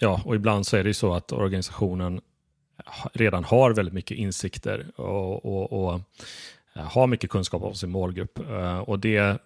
[0.00, 2.20] Ja, och ibland så är det ju så att organisationen
[3.12, 6.00] redan har väldigt mycket insikter och, och, och
[6.74, 8.38] har mycket kunskap om sin målgrupp.
[8.38, 9.38] Eh, och det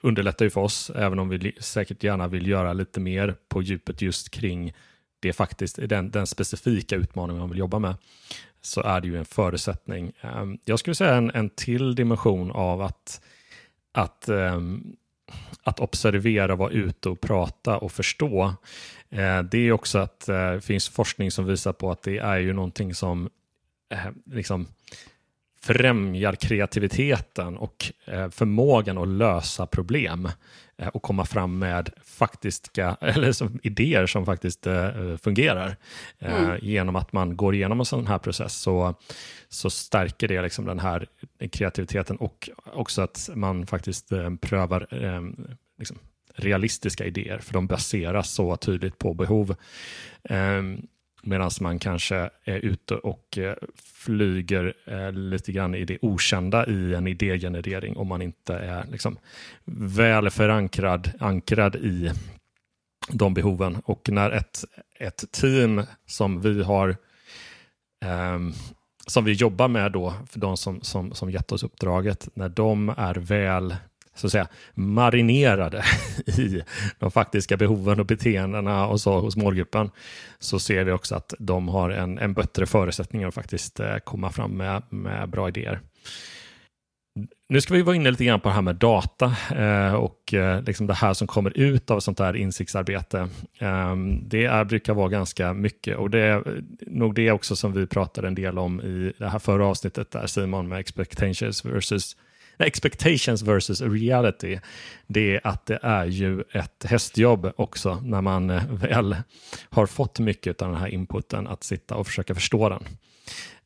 [0.00, 4.02] underlättar ju för oss, även om vi säkert gärna vill göra lite mer på djupet
[4.02, 4.72] just kring
[5.20, 7.94] det faktiskt, den, den specifika utmaningen man vill jobba med,
[8.60, 10.12] så är det ju en förutsättning.
[10.20, 13.20] Ehm, jag skulle säga en, en till dimension av att,
[13.92, 14.96] att, ehm,
[15.62, 18.54] att observera, vara ute och prata och förstå.
[19.10, 22.38] Ehm, det är också att eh, det finns forskning som visar på att det är
[22.38, 23.30] ju någonting som
[23.90, 24.66] eh, liksom,
[25.60, 30.28] främjar kreativiteten och eh, förmågan att lösa problem
[30.76, 35.76] eh, och komma fram med faktiska eller som, idéer som faktiskt eh, fungerar.
[36.18, 36.58] Mm.
[36.62, 38.94] Genom att man går igenom en sån här process så,
[39.48, 41.06] så stärker det liksom den här
[41.50, 44.08] kreativiteten och också att man faktiskt
[44.40, 44.86] prövar
[45.78, 45.98] liksom,
[46.34, 49.56] realistiska idéer, för de baseras så tydligt på behov.
[51.28, 56.94] Medan man kanske är ute och eh, flyger eh, lite grann i det okända i
[56.94, 59.18] en idégenerering om man inte är liksom
[59.64, 62.10] väl förankrad ankrad i
[63.08, 63.76] de behoven.
[63.84, 64.64] Och när ett,
[64.98, 66.96] ett team som vi har
[68.34, 68.54] um,
[69.06, 72.88] som vi jobbar med då, för de som, som, som gett oss uppdraget, när de
[72.96, 73.76] är väl
[74.18, 75.84] så att säga, marinerade
[76.26, 76.62] i
[76.98, 79.90] de faktiska behoven och beteendena och så hos målgruppen
[80.38, 84.30] så ser vi också att de har en, en bättre förutsättning att faktiskt eh, komma
[84.30, 85.80] fram med, med bra idéer.
[87.48, 90.62] Nu ska vi vara inne lite grann på det här med data eh, och eh,
[90.62, 93.28] liksom det här som kommer ut av sånt här insiktsarbete.
[93.58, 97.72] Eh, det är, brukar vara ganska mycket och det är eh, nog det också som
[97.72, 102.16] vi pratade en del om i det här förra avsnittet där Simon med expectations versus
[102.66, 104.58] expectations versus reality,
[105.06, 109.16] det är att det är ju ett hästjobb också när man eh, väl
[109.70, 112.84] har fått mycket av den här inputen att sitta och försöka förstå den.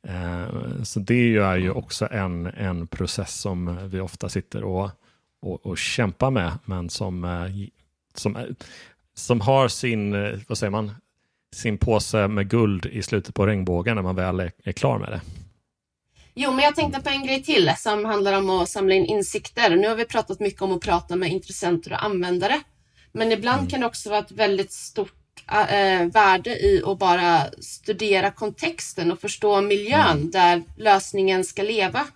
[0.08, 4.90] Eh, så det är ju också en, en process som vi ofta sitter och,
[5.42, 7.68] och, och kämpar med, men som, eh,
[8.14, 8.54] som,
[9.14, 10.12] som har sin,
[10.48, 10.90] vad säger man,
[11.54, 15.08] sin påse med guld i slutet på regnbågen när man väl är, är klar med
[15.08, 15.20] det.
[16.34, 19.76] Jo, men jag tänkte på en grej till som handlar om att samla in insikter.
[19.76, 22.60] Nu har vi pratat mycket om att prata med intressenter och användare.
[23.12, 23.70] Men ibland mm.
[23.70, 29.20] kan det också vara ett väldigt stort äh, värde i att bara studera kontexten och
[29.20, 30.30] förstå miljön mm.
[30.30, 32.06] där lösningen ska leva.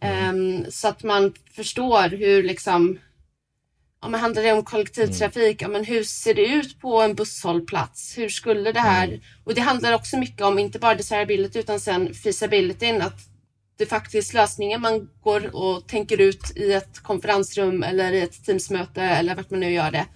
[0.00, 0.36] Mm.
[0.36, 2.98] Um, så att man förstår hur liksom
[4.02, 5.72] Ja, men handlar det om kollektivtrafik, mm.
[5.72, 8.18] men hur ser det ut på en busshållplats?
[8.18, 9.08] Hur skulle det här...
[9.08, 9.20] Mm.
[9.44, 13.35] Och det handlar också mycket om, inte bara desirability utan sen feasibility, att
[13.76, 19.02] det faktiskt lösningen man går och tänker ut i ett konferensrum eller i ett teamsmöte
[19.02, 20.06] eller vart man nu gör det,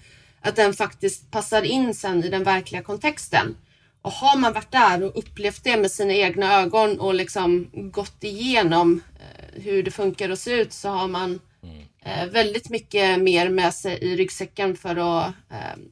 [0.40, 3.56] att den faktiskt passar in sen i den verkliga kontexten.
[4.02, 8.24] Och har man varit där och upplevt det med sina egna ögon och liksom gått
[8.24, 11.82] igenom eh, hur det funkar och ser ut så har man mm.
[12.04, 15.82] eh, väldigt mycket mer med sig i ryggsäcken för att eh,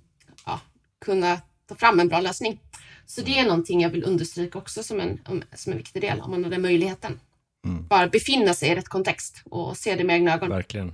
[0.46, 0.60] ja,
[1.04, 2.60] kunna ta fram en bra lösning.
[3.06, 3.48] Så det är mm.
[3.48, 5.20] någonting jag vill understryka också som en,
[5.54, 7.20] som en viktig del om man har den möjligheten.
[7.64, 7.86] Mm.
[7.86, 10.48] Bara befinna sig i rätt kontext och se det med egna ögon.
[10.48, 10.92] Verkligen.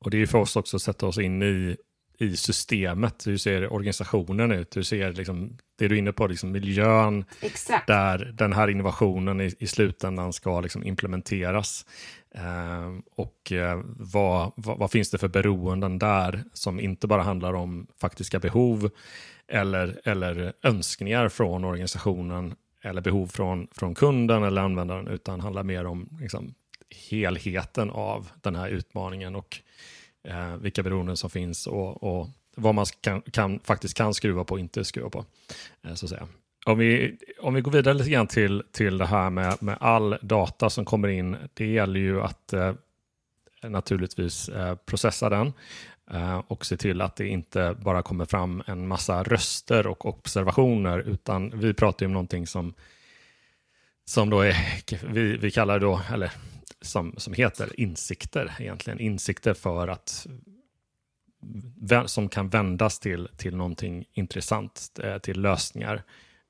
[0.00, 1.76] Och det är för oss också att sätta oss in i,
[2.18, 3.26] i systemet.
[3.26, 4.76] Hur ser organisationen ut?
[4.76, 7.86] Hur ser liksom, det du är inne på, liksom miljön, Exakt.
[7.86, 11.86] där den här innovationen i, i slutändan ska liksom implementeras.
[12.34, 17.54] Eh, och eh, vad, vad, vad, finns det för beroenden där som inte bara handlar
[17.54, 18.90] om faktiska behov
[19.48, 22.54] eller, eller önskningar från organisationen
[22.84, 26.54] eller behov från, från kunden eller användaren, utan handlar mer om liksom,
[27.10, 29.60] helheten av den här utmaningen och
[30.28, 34.54] eh, vilka beroenden som finns och, och vad man kan, kan, faktiskt kan skruva på
[34.54, 35.24] och inte skruva på.
[35.82, 36.28] Eh, så att säga.
[36.66, 40.16] Om vi, om vi går vidare lite grann till, till det här med, med all
[40.22, 42.72] data som kommer in, det gäller ju att eh,
[43.62, 45.52] naturligtvis eh, processa den
[46.10, 50.98] Eh, och se till att det inte bara kommer fram en massa röster och observationer,
[50.98, 52.74] utan vi pratar ju om någonting som,
[54.04, 54.56] som då är,
[55.12, 56.32] vi, vi kallar då, eller
[56.80, 60.26] som, som heter insikter egentligen, insikter för att
[62.06, 66.02] som kan vändas till, till någonting intressant, eh, till lösningar.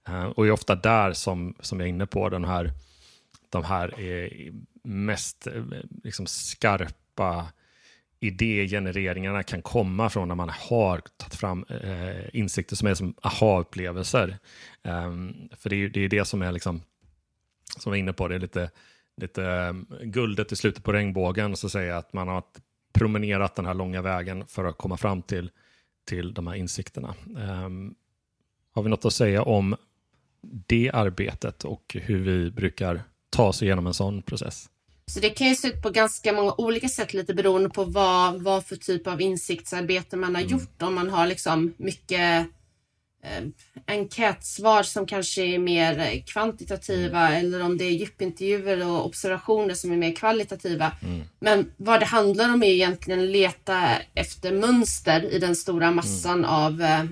[0.09, 2.73] Eh, och och är ofta där som, som jag är inne på, den här,
[3.51, 3.95] de här
[4.83, 5.49] mest
[6.05, 7.47] liksom skarpa
[8.25, 14.39] idégenereringarna kan komma från när man har tagit fram eh, insikter som är som aha-upplevelser.
[14.83, 16.83] Um, för det är, det är det som är liksom,
[17.79, 18.71] som vi är inne på, det är lite,
[19.17, 22.43] lite um, guldet i slutet på regnbågen, så att säga, att man har
[22.93, 25.51] promenerat den här långa vägen för att komma fram till,
[26.07, 27.15] till de här insikterna.
[27.27, 27.95] Um,
[28.73, 29.77] har vi något att säga om
[30.67, 34.71] det arbetet och hur vi brukar ta oss igenom en sån process?
[35.07, 38.43] Så det kan ju se ut på ganska många olika sätt lite beroende på vad,
[38.43, 40.53] vad för typ av insiktsarbete man har mm.
[40.53, 40.83] gjort.
[40.83, 42.47] Om man har liksom mycket
[43.23, 43.45] eh,
[43.87, 47.47] enkätsvar som kanske är mer kvantitativa mm.
[47.47, 50.93] eller om det är djupintervjuer och observationer som är mer kvalitativa.
[51.03, 51.23] Mm.
[51.39, 56.39] Men vad det handlar om är egentligen att leta efter mönster i den stora massan
[56.39, 56.51] mm.
[56.51, 57.05] av eh,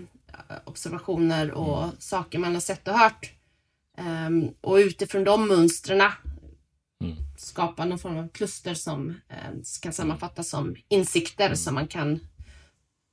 [0.64, 1.96] observationer och mm.
[1.98, 3.32] saker man har sett och hört.
[3.98, 6.02] Um, och utifrån de mönstren
[7.02, 7.16] Mm.
[7.42, 9.36] Skapa någon form av kluster som eh,
[9.82, 11.56] kan sammanfattas som insikter mm.
[11.56, 12.20] som man kan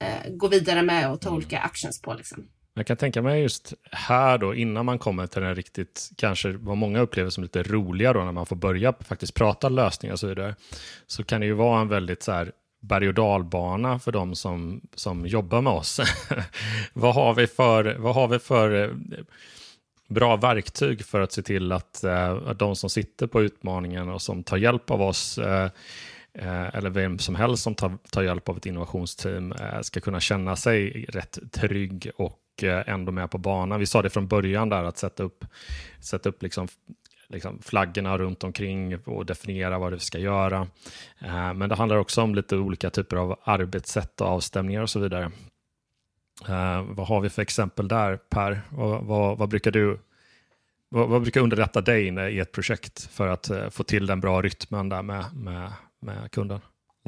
[0.04, 1.38] eh, gå vidare med och ta mm.
[1.38, 2.14] olika actions på.
[2.14, 2.48] Liksom.
[2.74, 6.78] Jag kan tänka mig just här då, innan man kommer till den riktigt, kanske vad
[6.78, 10.28] många upplever som lite roliga då, när man får börja faktiskt prata lösningar och så
[10.28, 10.56] vidare,
[11.08, 14.82] så kan det ju vara en väldigt så här berg och dalbana för de som,
[14.96, 16.00] som jobbar med oss.
[16.94, 18.90] vad, har vi för, vad har vi för eh,
[20.10, 24.22] bra verktyg för att se till att, eh, att de som sitter på utmaningen och
[24.22, 25.70] som tar hjälp av oss eh,
[26.34, 30.20] eh eller vem som helst som tar, tar hjälp av ett innovationsteam eh, ska kunna
[30.20, 33.80] känna sig rätt trygg och eh, ändå med på banan.
[33.80, 35.46] Vi sa det från början där att sätta upp,
[36.00, 36.68] sätta upp liksom,
[37.28, 40.68] liksom flaggorna runt omkring och definiera vad det ska göra.
[41.56, 45.32] Men det handlar också om lite olika typer av arbetssätt och avstämningar och så vidare.
[46.50, 48.62] Uh, vad har vi för exempel där Per?
[48.70, 50.00] Vad, vad, vad brukar du
[50.90, 54.42] vad, vad, brukar underlätta dig i ett projekt för att uh, få till den bra
[54.42, 56.62] rytmen där med, med, med kunden?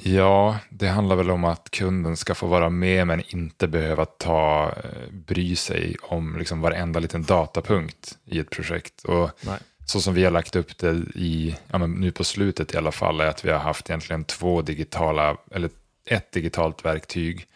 [0.04, 4.74] Ja, det handlar väl om att kunden ska få vara med men inte behöva ta,
[4.84, 9.04] eh, bry sig om liksom varenda liten datapunkt i ett projekt.
[9.04, 9.60] Och Nej.
[9.86, 13.22] Så som vi har lagt upp det i, ja, nu på slutet i alla fall,
[13.22, 15.70] är att vi har haft egentligen två digitala, eller
[16.06, 17.48] ett digitalt verktyg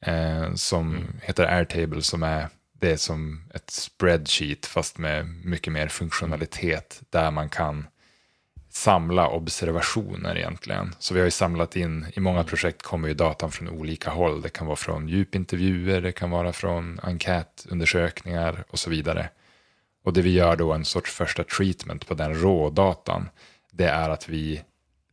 [0.00, 1.20] eh, som mm.
[1.22, 2.48] heter Airtable som är
[2.80, 7.86] det är som ett spreadsheet fast med mycket mer funktionalitet där man kan
[8.70, 10.94] samla observationer egentligen.
[10.98, 12.48] Så vi har ju samlat in, i många mm.
[12.48, 14.42] projekt kommer ju datan från olika håll.
[14.42, 19.28] Det kan vara från djupintervjuer, det kan vara från enkätundersökningar och så vidare.
[20.04, 23.28] Och det vi gör då, en sorts första treatment på den rådatan,
[23.72, 24.62] det är att vi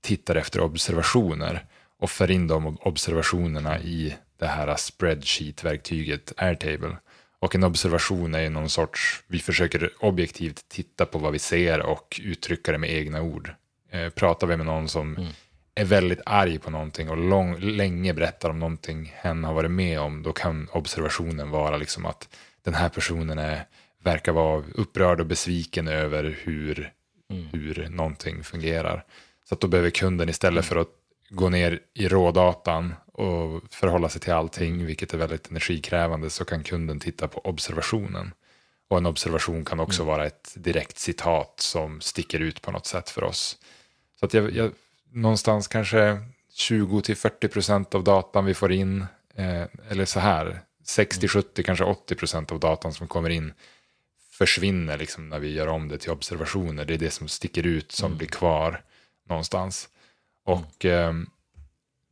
[0.01, 1.65] tittar efter observationer
[1.99, 6.97] och för in de observationerna i det här spreadsheet-verktyget Airtable.
[7.39, 11.79] Och en observation är ju någon sorts, vi försöker objektivt titta på vad vi ser
[11.79, 13.53] och uttrycka det med egna ord.
[13.91, 15.29] Eh, pratar vi med någon som mm.
[15.75, 19.99] är väldigt arg på någonting och lång, länge berättar om någonting hen har varit med
[19.99, 22.29] om, då kan observationen vara liksom att
[22.63, 23.65] den här personen är,
[24.03, 26.91] verkar vara upprörd och besviken över hur,
[27.31, 27.47] mm.
[27.51, 29.05] hur någonting fungerar.
[29.49, 30.63] Så att då behöver kunden istället mm.
[30.63, 30.89] för att
[31.29, 36.63] gå ner i rådatan och förhålla sig till allting, vilket är väldigt energikrävande, så kan
[36.63, 38.33] kunden titta på observationen.
[38.87, 40.13] Och en observation kan också mm.
[40.13, 43.57] vara ett direkt citat som sticker ut på något sätt för oss.
[44.19, 44.71] Så att jag, jag
[45.11, 46.19] någonstans kanske
[46.53, 49.05] 20-40% av datan vi får in,
[49.35, 51.65] eh, eller så här, 60-70, mm.
[51.65, 53.53] kanske 80% av datan som kommer in
[54.31, 56.85] försvinner liksom när vi gör om det till observationer.
[56.85, 58.17] Det är det som sticker ut som mm.
[58.17, 58.81] blir kvar
[59.29, 59.89] någonstans.
[60.45, 61.13] Och eh,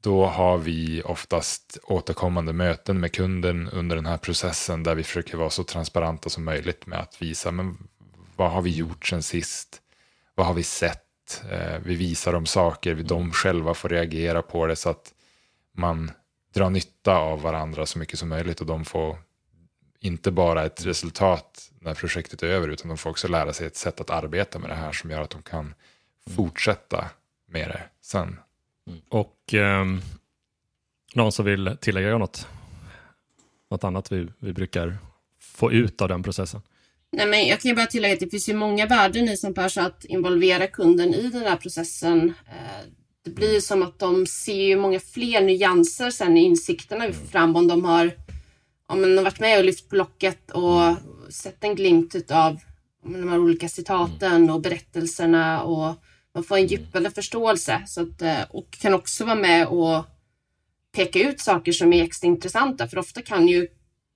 [0.04, 5.38] då har vi oftast återkommande möten med kunden under den här processen där vi försöker
[5.38, 7.78] vara så transparenta som möjligt med att visa men
[8.36, 9.82] vad har vi gjort sen sist?
[10.36, 11.44] Vad har vi sett?
[11.52, 15.14] Eh, vi visar dem saker, de själva får reagera på det så att
[15.74, 16.12] man
[16.54, 19.18] drar nytta av varandra så mycket som möjligt och de får
[20.00, 23.76] inte bara ett resultat när projektet är över utan de får också lära sig ett
[23.76, 25.74] sätt att arbeta med det här som gör att de kan
[26.36, 27.10] fortsätta
[27.48, 28.40] med det sen.
[28.88, 29.00] Mm.
[29.10, 29.86] Och eh,
[31.14, 32.48] någon som vill tillägga något?
[33.72, 34.98] Något annat vi, vi brukar
[35.42, 36.62] få ut av den processen?
[37.12, 39.54] Nej, men jag kan ju bara tillägga att det finns ju många värden i som
[39.54, 42.34] Pers att involvera kunden i den här processen.
[42.48, 42.90] Eh,
[43.26, 47.14] det blir ju som att de ser ju många fler nyanser sen i insikterna vi
[47.14, 48.12] får fram om de har,
[48.88, 50.96] om de har varit med och lyft blocket och
[51.30, 52.60] sett en glimt av
[53.04, 55.96] de här olika citaten och berättelserna och
[56.34, 60.06] man får en djupare förståelse så att, eh, och kan också vara med och
[60.96, 63.68] peka ut saker som är extra intressanta för ofta kan ju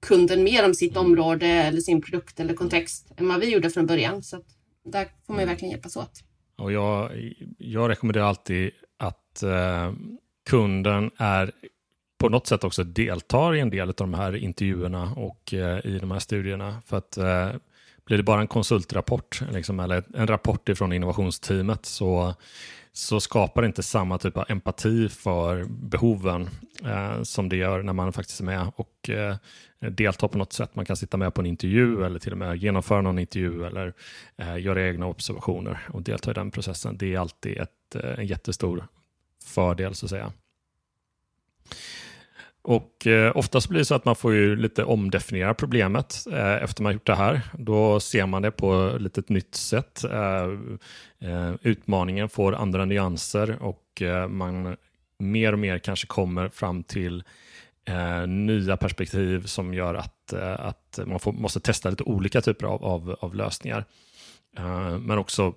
[0.01, 3.85] kunden mer om sitt område eller sin produkt eller kontext än vad vi gjorde från
[3.85, 4.23] början.
[4.23, 4.41] Så
[4.85, 6.23] där får man ju verkligen hjälpas åt.
[6.57, 7.11] Och jag,
[7.57, 9.93] jag rekommenderar alltid att eh,
[10.49, 11.51] kunden är
[12.17, 15.99] på något sätt också deltar i en del av de här intervjuerna och eh, i
[15.99, 16.81] de här studierna.
[16.85, 17.49] För att eh,
[18.07, 22.35] blir det bara en konsultrapport liksom, eller en rapport ifrån innovationsteamet så,
[22.93, 26.49] så skapar det inte samma typ av empati för behoven
[26.85, 29.35] eh, som det gör när man faktiskt är med och eh,
[29.79, 30.75] deltar på något sätt.
[30.75, 33.93] Man kan sitta med på en intervju eller till och med genomföra någon intervju eller
[34.37, 36.97] eh, göra egna observationer och delta i den processen.
[36.97, 38.87] Det är alltid ett, eh, en jättestor
[39.45, 40.31] fördel så att säga.
[42.67, 46.83] Och eh, oftast blir det så att man får ju lite omdefiniera problemet eh, efter
[46.83, 47.41] man gjort det här.
[47.53, 50.03] Då ser man det på lite ett nytt sätt.
[50.03, 50.43] Eh,
[51.29, 54.77] eh utmaningen får andra nyanser och eh, man
[55.19, 57.23] mer och mer kanske kommer fram till
[57.85, 62.85] eh, nya perspektiv som gör att, att man får, måste testa lite olika typer av,
[62.85, 63.85] av, av lösningar.
[64.99, 65.53] men också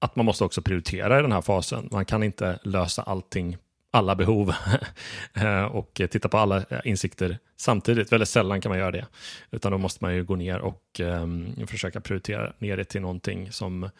[0.00, 1.88] att man måste också prioritera i den här fasen.
[1.90, 3.56] Man kan inte lösa allting
[3.94, 4.54] alla behov
[5.34, 8.12] eh, och titta på alla eh, insikter samtidigt.
[8.12, 9.06] Väldigt sällan kan man göra det,
[9.50, 13.52] utan då måste man ju gå ner och um, försöka prioritera ner det till någonting
[13.52, 13.90] som,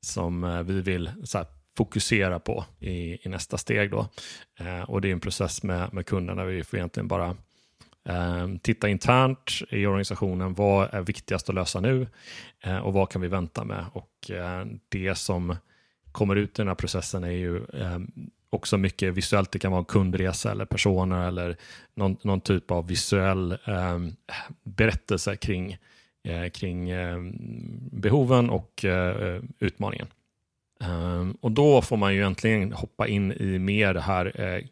[0.00, 1.46] som eh, vi vill här,
[1.76, 3.90] fokusera på i, i, nästa steg.
[3.90, 4.08] Då.
[4.60, 6.44] Uh, och det är en process med, med kunderna.
[6.44, 7.36] Vi får egentligen bara
[8.04, 10.54] um, titta internt i organisationen.
[10.54, 12.06] Vad är viktigast att lösa nu
[12.66, 13.84] uh, och vad kan vi vänta med?
[13.92, 15.56] Och uh, det som
[16.12, 18.12] kommer ut i den här processen är ju ehm,
[18.52, 19.52] också mycket visuellt.
[19.52, 21.56] Det kan vara kundresa eller personer eller
[21.94, 23.98] någon, någon typ av visuell eh,
[24.64, 25.76] berättelse kring,
[26.24, 27.18] eh, kring eh,
[27.92, 30.06] behoven och eh, utmaningen.
[30.82, 34.64] Ehm, och då får man ju äntligen hoppa in i mer det här eh,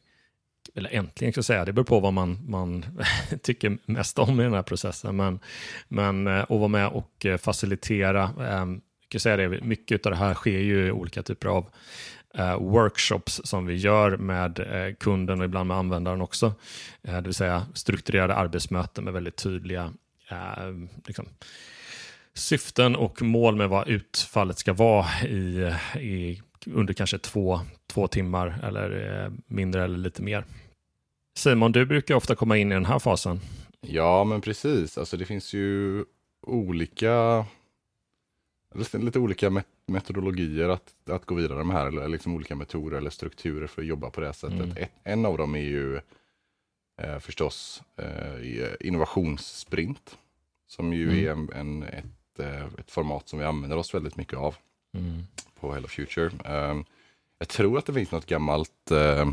[0.75, 2.85] eller äntligen ska jag säga, det beror på vad man, man
[3.43, 5.39] tycker mest om i den här processen, men,
[5.89, 10.13] men eh, att vara med och eh, facilitera, ehm, jag kan säga det, mycket av
[10.13, 11.67] det här sker ju i olika typer av
[12.35, 16.55] Eh, workshops som vi gör med eh, kunden och ibland med användaren också.
[17.03, 19.93] Eh, det vill säga strukturerade arbetsmöten med väldigt tydliga
[21.07, 21.27] liksom,
[22.35, 28.61] syften och mål med vad utfallet ska vara i, i under kanske två, två timmar
[28.63, 30.45] eller mindre eller lite mer.
[31.37, 33.41] Simon, du brukar ofta komma in i den här fasen.
[33.81, 34.99] Ja, men precis.
[34.99, 36.05] Alltså det finns ju
[36.47, 37.45] olika
[38.75, 43.67] lite olika metodologier att, att gå vidare med här, eller liksom olika metoder eller strukturer
[43.67, 44.61] för att jobba på det sättet.
[44.61, 44.77] Mm.
[44.77, 46.01] Ett, en av dem är ju
[47.03, 50.19] eh, förstås eh, innovationssprint,
[50.67, 51.25] som ju mm.
[51.25, 54.57] är en, en ett, eh, ett format som vi använder oss väldigt mycket av
[54.95, 55.23] mm.
[55.61, 56.31] på Hello Future.
[56.71, 56.85] Um,
[57.39, 59.33] jag tror att det finns något gammalt uh,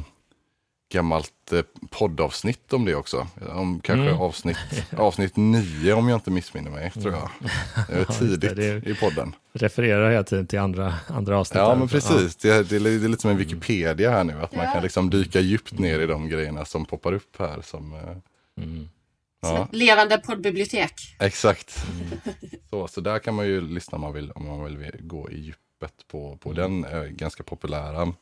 [0.90, 3.28] gammalt eh, poddavsnitt om det också.
[3.50, 4.22] Om kanske Mm.
[4.22, 4.58] avsnitt,
[4.98, 7.30] avsnitt nio om jag inte missminner mig, tror jag.
[7.88, 9.36] Det är det, tidigt det är- i podden.
[9.54, 11.58] Refererar hela tiden till andra, andra avsnitt.
[11.58, 12.36] Ja, men precis.
[12.36, 14.72] Det är, det är, det är lite som en Wikipedia här nu, att man Ja.
[14.74, 17.62] kan liksom dyka djupt ner i de grejerna som poppar upp här.
[17.62, 18.00] Som, eh,
[18.56, 18.64] Ja.
[18.64, 18.90] Mm.
[19.46, 20.94] Som ja, ett levande poddbibliotek.
[21.20, 21.86] exakt.
[22.70, 25.40] Så, så där kan man ju lyssna om man vill, om man vill gå i
[25.40, 28.14] djupet på, på den eh, ganska populära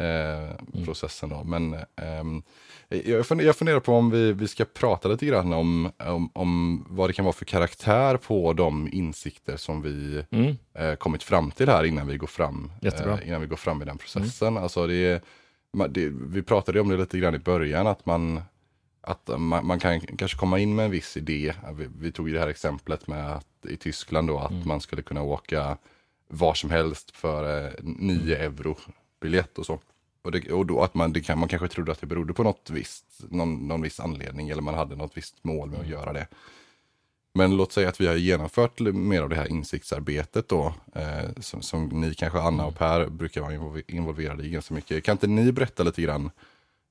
[0.00, 1.28] eh, processen.
[1.28, 1.44] Då.
[1.44, 2.42] Men ehm,
[2.88, 6.84] jag, funder, jag funderar på om vi, vi ska prata lite grann om, om, om
[6.88, 10.56] vad det kan vara för karaktär på de insikter som vi Mm.
[10.74, 12.72] eh, kommit fram till här innan vi går fram,
[13.20, 14.56] eh, innan vi går fram i den processen.
[14.56, 15.24] Alltså det,
[15.88, 18.40] det, vi pratade om det lite grann i början, att man,
[19.00, 21.52] att man, man kan kanske komma in med en viss idé.
[21.72, 25.02] Vi, vi tog ju det här exemplet med att i Tyskland då, att man skulle
[25.02, 25.76] kunna åka
[26.28, 28.76] var som helst för eh, 9 euro
[29.20, 29.78] biljett och så.
[30.22, 32.42] Och, det, och då att man, det kan, man kanske trodde att det berodde på
[32.42, 36.12] något visst, någon, någon viss anledning eller man hade något visst mål med att göra
[36.12, 36.26] det.
[37.34, 41.62] Men låt säga att vi har genomfört mer av det här insiktsarbetet då, eh, som,
[41.62, 45.04] som ni kanske, Anna och Per, brukar vara involver- involverade i ganska mycket.
[45.04, 46.30] Kan inte ni berätta lite grann,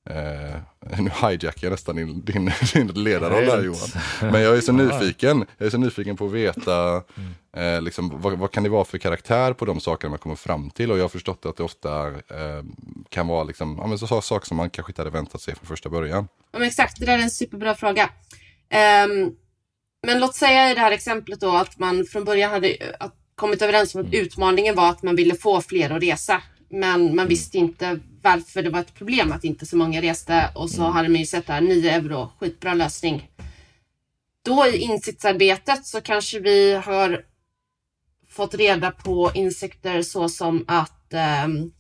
[0.09, 3.89] eh, nu hijackar jag nästan din, din, din ledarroll här Johan.
[4.21, 4.71] Men jag är så
[5.01, 6.95] nyfiken, jag är så nyfiken på att veta,
[7.55, 10.69] eh, liksom, vad, vad kan det vara för karaktär på de sakerna man kommer fram
[10.69, 10.91] till?
[10.91, 12.63] Och jag har förstått att det ofta eh,
[13.09, 15.55] kan vara liksom, ja, men så, så, saker som man kanske inte hade väntat sig
[15.55, 16.27] från första början.
[16.51, 18.09] Ja, men exakt, det där är en superbra fråga.
[18.69, 19.31] Ehm,
[20.07, 23.61] men låt säga i det här exemplet då att man från början hade att kommit
[23.61, 26.41] överens om att utmaningen var att man ville få fler att resa.
[26.69, 30.69] Men man visste inte varför det var ett problem att inte så många reste och
[30.69, 33.29] så hade man ju sett där 9 euro, skitbra lösning.
[34.45, 37.25] Då i insiktsarbetet så kanske vi har
[38.29, 41.71] fått reda på insikter så som att ehm,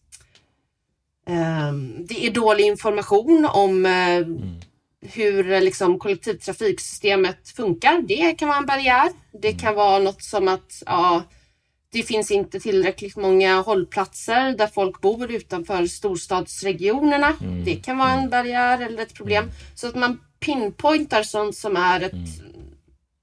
[1.27, 4.27] ehm, det är dålig information om eh,
[5.01, 8.01] hur eh, liksom, kollektivtrafiksystemet funkar.
[8.01, 9.09] Det kan vara en barriär.
[9.41, 11.23] Det kan vara något som att ja,
[11.91, 17.35] det finns inte tillräckligt många hållplatser där folk bor utanför storstadsregionerna.
[17.65, 19.51] Det kan vara en barriär eller ett problem.
[19.75, 22.13] Så att man pinpointar sånt som är ett,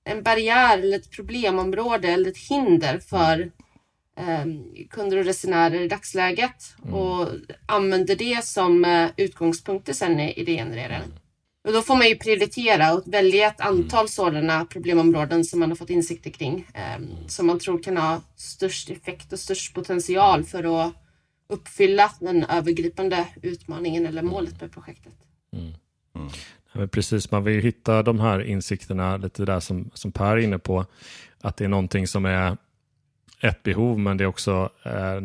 [0.05, 3.51] en barriär eller ett problemområde eller ett hinder för
[4.19, 4.45] eh,
[4.91, 7.29] kunder och resenärer i dagsläget och
[7.67, 11.13] använder det som eh, utgångspunkter sen i idégenereringen.
[11.67, 15.77] Och då får man ju prioritera och välja ett antal sådana problemområden som man har
[15.77, 16.67] fått insikter kring.
[16.75, 20.95] Eh, som man tror kan ha störst effekt och störst potential för att
[21.49, 25.13] uppfylla den övergripande utmaningen eller målet med projektet.
[26.13, 26.31] Ja,
[26.73, 30.37] men precis, man vill ju hitta de här insikterna, lite där som, som Per är
[30.37, 30.87] inne på,
[31.41, 32.57] att det är någonting som är
[33.41, 35.21] ett behov, men det är också eh,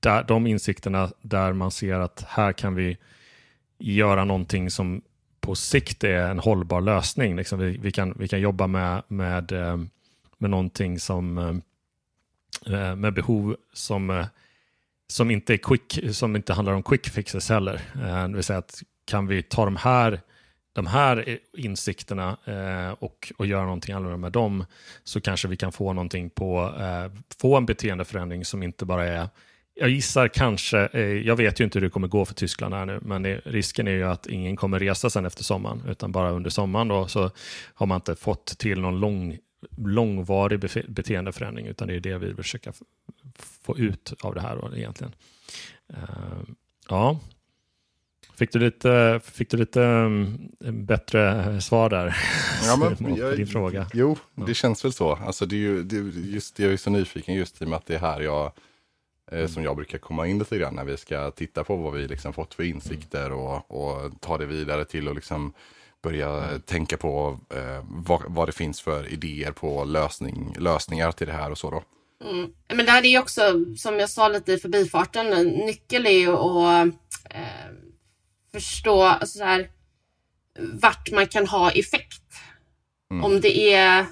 [0.00, 2.96] där, de insikterna där man ser att här kan vi
[3.92, 5.02] göra någonting som
[5.40, 7.36] på sikt är en hållbar lösning.
[7.36, 9.76] Liksom vi, vi, kan, vi kan jobba med, med, eh,
[10.38, 14.24] med någonting som eh, eh, med behov som,
[15.08, 17.80] som, inte är quick, som inte handlar om quick fixes heller.
[18.28, 20.20] Det vill säga att kan vi ta de här,
[20.72, 22.36] de här insikterna
[22.98, 24.64] och, och göra någonting annorlunda med dem
[25.04, 26.72] så kanske vi kan få någonting på,
[27.40, 29.28] få en beteendeförändring som inte bara är
[29.74, 32.86] jag gissar kanske, eh, jag vet ju inte hur det kommer gå för Tyskland här
[32.86, 36.30] nu, men det, risken är ju att ingen kommer resa sen efter sommaren, utan bara
[36.30, 37.30] under sommaren då så
[37.74, 39.38] har man inte fått till någon lång,
[39.78, 42.82] långvarig befe- beteendeförändring, utan det är det vi vill försöka f-
[43.62, 45.12] få ut av det här då, egentligen.
[45.88, 45.98] Eh,
[46.88, 47.20] ja,
[48.36, 50.38] fick du lite, fick du lite um,
[50.86, 52.16] bättre svar där?
[52.64, 53.86] Ja, men, på din fråga.
[53.94, 55.12] Jo, det känns väl så.
[55.14, 57.86] Alltså, det är ju, det, just, jag är så nyfiken just i och med att
[57.86, 58.52] det är här jag,
[59.32, 62.08] eh, som jag brukar komma in lite grann när vi ska titta på vad vi
[62.08, 65.52] liksom fått för insikter och, och ta det vidare till och liksom
[66.02, 71.32] börja tänka på eh, vad, vad det finns för idéer på lösning, lösningar till det
[71.32, 71.82] här och så då.
[72.30, 72.52] Mm.
[72.68, 76.10] Men det här är ju också, som jag sa lite i förbifarten, en nyckel är
[76.10, 76.86] ju att
[77.30, 77.72] eh,
[78.52, 79.70] förstå alltså så här,
[80.58, 82.20] vart man kan ha effekt.
[83.22, 84.06] Om det är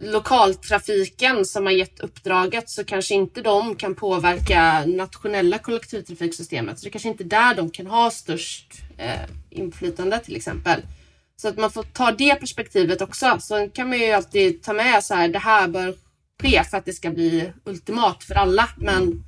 [0.00, 6.78] lokaltrafiken som har gett uppdraget så kanske inte de kan påverka nationella kollektivtrafiksystemet.
[6.78, 10.80] Så det kanske inte är där de kan ha störst eh, inflytande till exempel.
[11.36, 13.36] Så att man får ta det perspektivet också.
[13.40, 15.94] Så kan man ju alltid ta med så här, det här bör
[16.42, 18.68] ske för att det ska bli ultimat för alla.
[18.76, 19.24] Men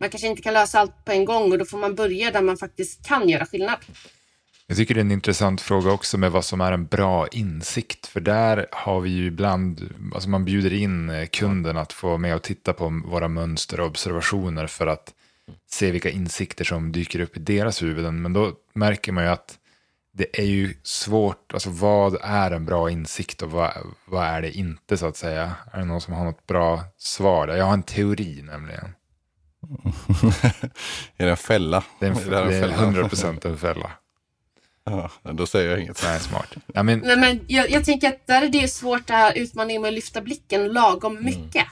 [0.00, 2.42] man kanske inte kan lösa allt på en gång och då får man börja där
[2.42, 3.78] man faktiskt kan göra skillnad.
[4.68, 8.06] Jag tycker det är en intressant fråga också med vad som är en bra insikt.
[8.06, 12.34] För där har vi ju ibland, alltså man bjuder in eh, kunden att få med
[12.34, 15.14] och titta på våra mönster och observationer för att
[15.70, 18.22] se vilka insikter som dyker upp i deras huvuden.
[18.22, 19.58] Men då märker man ju att
[20.12, 23.72] det är ju svårt, alltså vad är en bra insikt och vad,
[24.04, 25.54] vad är det inte så att säga?
[25.72, 27.48] Är det någon som har något bra svar?
[27.48, 28.84] Jag har en teori nämligen.
[31.16, 31.84] är det en fälla?
[32.00, 33.90] Det är, en, det är 100 procent en fälla.
[34.90, 36.02] Ja, då säger jag inget.
[36.02, 36.54] Nej, smart.
[36.66, 36.98] Ja, men...
[36.98, 39.94] Nej, men jag, jag tänker att där är det svårt det här utmaningen med att
[39.94, 41.24] lyfta blicken lagom mm.
[41.24, 41.54] mycket.
[41.54, 41.68] Mm.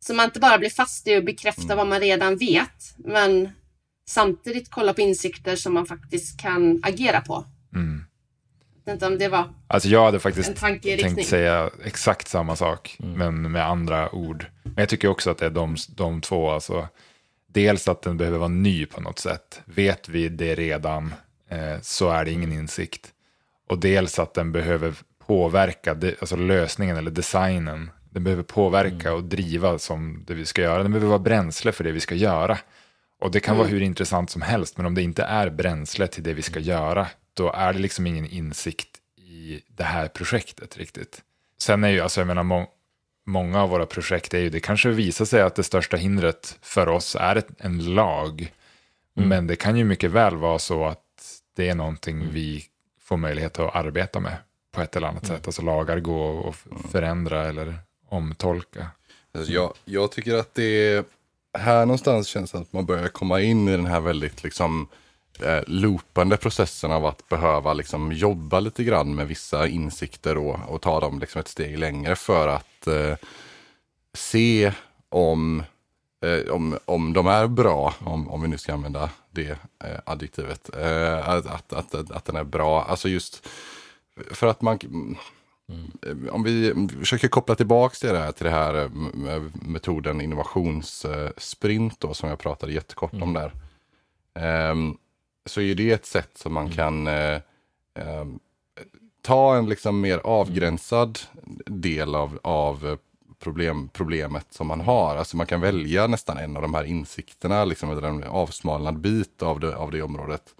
[0.00, 1.76] Så man inte bara blir fast i att bekräfta mm.
[1.76, 3.50] vad man redan vet, men
[4.08, 7.44] samtidigt kolla på insikter som man faktiskt kan agera på.
[7.74, 8.04] Mm.
[8.84, 12.96] Jag vet inte om det var alltså jag hade faktiskt tänkt säga exakt samma sak,
[13.00, 13.12] mm.
[13.18, 14.46] men med andra ord.
[14.62, 16.50] Men jag tycker också att det är de, de två.
[16.50, 16.88] Alltså,
[17.46, 19.60] dels att den behöver vara ny på något sätt.
[19.64, 21.14] Vet vi det redan
[21.82, 23.12] så är det ingen insikt.
[23.68, 24.94] Och dels att den behöver
[25.26, 27.90] påverka alltså lösningen eller designen.
[28.10, 29.14] Den behöver påverka mm.
[29.14, 30.82] och driva som det vi ska göra.
[30.82, 32.58] Den behöver vara bränsle för det vi ska göra.
[33.20, 33.58] Och det kan mm.
[33.58, 36.60] vara hur intressant som helst, men om det inte är bränsle till det vi ska
[36.60, 41.22] göra, då är det liksom ingen insikt i det här projektet riktigt.
[41.60, 42.66] Sen är ju, alltså jag menar, må
[43.26, 46.88] många av våra projekt är ju, det kanske visar sig att det största hindret för
[46.88, 48.52] oss är ett, en lag.
[49.16, 49.28] Mm.
[49.28, 51.02] Men det kan ju mycket väl vara så att
[51.58, 52.34] det är någonting mm.
[52.34, 52.64] vi
[53.00, 54.36] får möjlighet att arbeta med
[54.72, 55.36] på ett eller annat mm.
[55.36, 55.46] sätt.
[55.46, 57.78] Alltså lagar gå att förändra eller
[58.08, 58.90] omtolka.
[59.34, 61.04] Alltså jag, jag tycker att det är
[61.58, 64.88] här någonstans känns det att man börjar komma in i den här väldigt liksom
[65.42, 70.82] eh, loopande processen av att behöva liksom jobba lite grann med vissa insikter och, och
[70.82, 73.16] ta dem liksom ett steg längre för att eh,
[74.14, 74.72] se
[75.08, 75.62] om,
[76.24, 80.74] eh, om, om de är bra, om, om vi nu ska använda det eh, adjektivet,
[80.74, 82.84] eh, att, att, att, att den är bra.
[82.84, 83.48] Alltså just
[84.30, 84.78] för att man
[85.72, 86.28] Mm.
[86.30, 92.14] Om vi försöker koppla tillbaka till det här, till det här eh, metoden innovationssprint då,
[92.14, 93.22] som jag pratade jättekort mm.
[93.22, 93.52] om där.
[94.70, 94.98] Um,
[95.46, 96.76] så är det ett sätt som man mm.
[96.76, 97.08] kan
[98.04, 98.40] um,
[99.22, 101.18] ta en liksom mer avgränsad
[101.66, 102.98] del av, av
[103.38, 105.16] problem, problemet som man har.
[105.16, 109.42] Alltså man kan välja nästan en av de här insikterna, liksom, eller en avsmalnad bit
[109.42, 110.54] av det, av det området.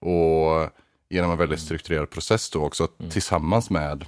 [0.00, 0.70] Och
[1.08, 1.66] genom en väldigt mm.
[1.66, 3.10] strukturerad process då också mm.
[3.10, 4.06] tillsammans med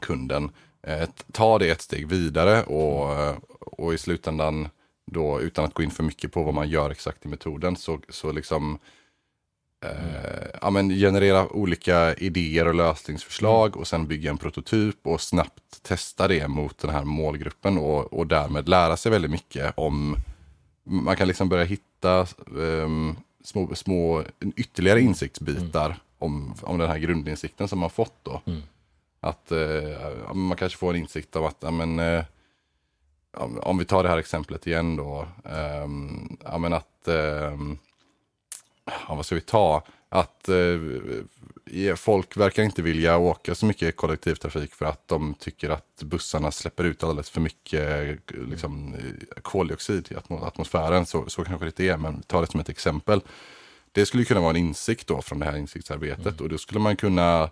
[0.00, 0.50] kunden.
[0.82, 4.68] Eh, ta det ett steg vidare och, eh, och i slutändan
[5.06, 8.00] då utan att gå in för mycket på vad man gör exakt i metoden så,
[8.08, 8.78] så liksom
[9.82, 13.80] eh, ja, men generera olika idéer och lösningsförslag mm.
[13.80, 18.26] och sen bygga en prototyp och snabbt testa det mot den här målgruppen och, och
[18.26, 20.16] därmed lära sig väldigt mycket om
[20.84, 24.24] man kan liksom börja hitta um, små, små
[24.56, 25.98] ytterligare insiktsbitar mm.
[26.18, 28.42] om, om den här grundinsikten som man fått då.
[28.46, 28.62] Mm.
[29.20, 32.24] Att eh, man kanske får en insikt av att, men, eh,
[33.62, 35.88] om vi tar det här exemplet igen då, eh,
[36.44, 37.58] ja, men att, eh,
[38.84, 39.84] ja, vad ska vi ta?
[40.08, 46.02] Att eh, folk verkar inte vilja åka så mycket kollektivtrafik för att de tycker att
[46.02, 48.96] bussarna släpper ut alldeles för mycket liksom,
[49.42, 51.06] koldioxid i atmosfären.
[51.06, 53.20] Så, så kanske det inte är, men ta det som ett exempel.
[53.92, 56.42] Det skulle kunna vara en insikt då från det här insiktsarbetet mm.
[56.42, 57.50] och då skulle man kunna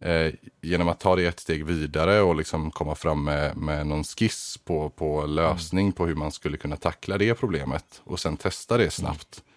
[0.00, 4.04] Eh, genom att ta det ett steg vidare och liksom komma fram med, med någon
[4.04, 5.92] skiss på, på lösning mm.
[5.92, 9.42] på hur man skulle kunna tackla det problemet och sen testa det snabbt.
[9.42, 9.55] Mm.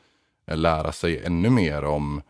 [0.50, 2.22] Eh, lära sig ännu mer om,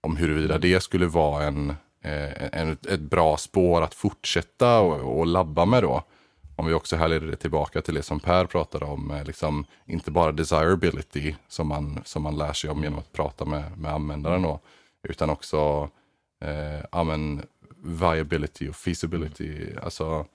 [0.00, 1.70] om huruvida det skulle vara en,
[2.04, 6.02] eh, en, ett bra spår att fortsätta och, och labba med då.
[6.56, 10.10] Om vi också härleder det tillbaka till det som Per pratade om, eh, liksom, inte
[10.10, 14.42] bara desirability som man, som man lär sig om genom att prata med, med användaren
[14.42, 14.60] då,
[15.08, 15.90] utan också
[16.40, 17.42] eh, amen,
[17.84, 19.76] viability och feasibility.
[19.82, 20.26] Alltså,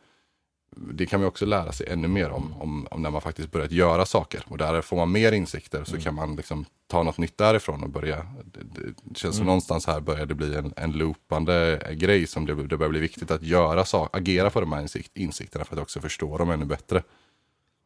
[0.75, 3.71] det kan man också lära sig ännu mer om, om, om, när man faktiskt börjat
[3.71, 4.43] göra saker.
[4.47, 6.03] Och där får man mer insikter så mm.
[6.03, 8.27] kan man liksom ta något nytt därifrån och börja.
[8.45, 9.33] Det, det känns mm.
[9.33, 12.99] som någonstans här börjar det bli en, en loopande grej som det, det börjar bli
[12.99, 16.51] viktigt att göra, så, agera på de här insikt, insikterna för att också förstå dem
[16.51, 17.03] ännu bättre.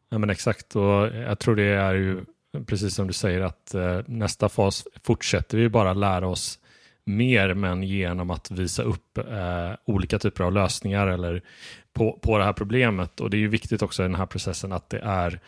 [0.10, 2.26] Ja men exakt och jag tror det är ju
[2.66, 6.60] precis som du säger att eh, nästa fas fortsätter vi bara lära oss
[7.04, 11.42] mer, men genom att visa upp eh, olika typer av lösningar eller
[11.94, 13.20] på, på det här problemet.
[13.20, 15.40] Och det är ju viktigt också i den här processen att det är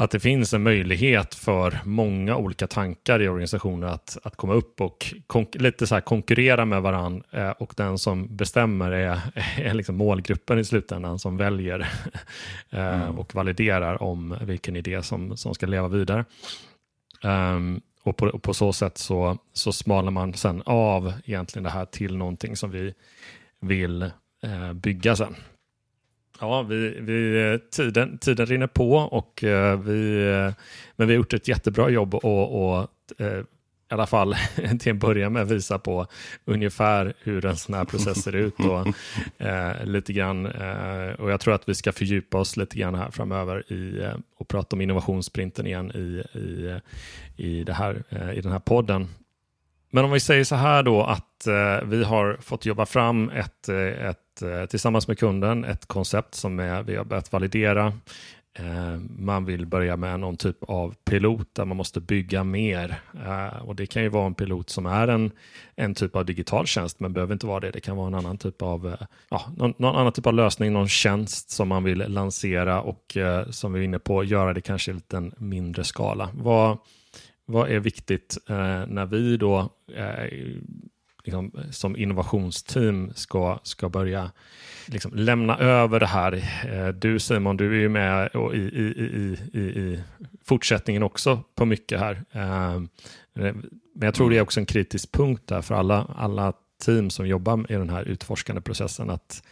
[0.00, 4.80] att det finns en möjlighet för många olika tankar i organisationen att, att komma upp
[4.80, 5.14] och
[5.52, 9.20] lite så konkurrera med varandra eh, och den som bestämmer är,
[9.56, 11.80] är liksom målgruppen i slutändan som väljer
[12.70, 13.18] eh, mm.
[13.18, 16.24] och validerar om vilken idé som, som ska leva vidare.
[17.22, 21.70] Um, och på, och på, så sätt så, så smalar man sen av egentligen det
[21.70, 22.94] här till någonting som vi
[23.60, 24.10] vill
[24.42, 25.34] eh, bygga sen.
[26.40, 30.54] Ja, vi, vi, tiden, tiden rinner på och eh, vi, eh,
[30.96, 33.42] men vi har gjort ett jättebra jobb och, och eh,
[33.90, 34.34] i alla fall
[34.80, 36.06] till en början med visa på
[36.44, 38.86] ungefär hur en sån här process ser ut och
[39.46, 40.46] eh, lite grann.
[40.46, 44.14] Eh, och jag tror att vi ska fördjupa oss lite grann här framöver i, eh,
[44.36, 46.80] och prata om innovationssprinten igen i, i,
[47.36, 48.02] i, det här,
[48.34, 49.08] i den här podden.
[49.90, 53.68] Men om vi säger så här då att eh, vi har fått jobba fram ett,
[53.68, 57.92] ett, Eh, tillsammans med kunden ett koncept som är, vi har börjat validera.
[58.58, 63.00] Eh, man vill börja med någon typ av pilot där man måste bygga mer.
[63.26, 65.30] Eh, och Det kan ju vara en pilot som är en,
[65.76, 67.70] en typ av digital tjänst, men behöver inte vara det.
[67.70, 68.96] Det kan vara en annan typ av,
[69.30, 73.16] ja, någon, någon annan typ av lösning, någon tjänst som man vill lansera och
[73.50, 76.30] som vi är inne på, göra det kanske i en mindre skala.
[76.34, 76.78] Vad,
[77.46, 78.38] vad är viktigt
[78.88, 79.70] när vi då
[81.28, 84.30] liksom, som innovationsteam ska, ska börja
[84.86, 86.32] liksom, lämna över det här.
[86.68, 90.02] Eh, du Simon, du är ju med i, i, i, i,
[90.44, 92.24] fortsättningen också på mycket här.
[92.32, 93.54] Eh, eh,
[93.94, 96.52] men jag tror det är också en kritisk punkt där för alla, alla
[96.84, 99.42] team som jobbar i den här utforskande processen att,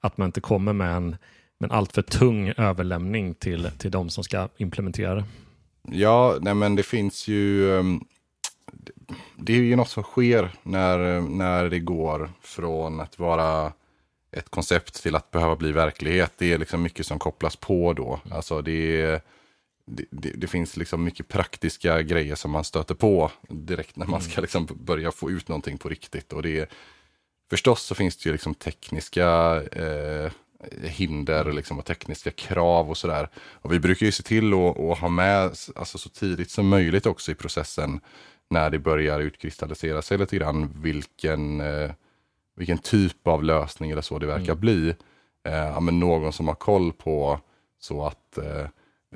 [0.00, 1.10] att man inte kommer med en,
[1.58, 5.24] med en alltför tung överlämning till, till de som ska implementera det.
[5.92, 8.04] Ja, nej men det finns ju um,
[9.36, 13.72] det är ju något som sker när, när det går från att vara
[14.32, 16.32] ett koncept till att behöva bli verklighet.
[16.38, 18.20] Det är liksom mycket som kopplas på då.
[18.30, 19.06] Alltså det,
[19.86, 24.20] det, det, det finns liksom mycket praktiska grejer som man stöter på direkt när man
[24.20, 24.42] ska mm.
[24.42, 26.32] liksom börja få ut någonting på riktigt.
[26.32, 26.70] Och det,
[27.50, 30.32] förstås så finns det ju liksom tekniska eh,
[30.82, 33.28] hinder liksom, och tekniska krav och sådär.
[33.36, 37.06] Och vi brukar ju se till att, att ha med alltså, så tidigt som möjligt
[37.06, 38.00] också i processen
[38.50, 41.90] när det börjar utkristallisera sig lite grann vilken, eh,
[42.56, 44.60] vilken typ av lösning eller så det verkar mm.
[44.60, 44.94] bli.
[45.44, 47.40] Eh, ja, men någon som har koll på
[47.80, 48.66] så att eh,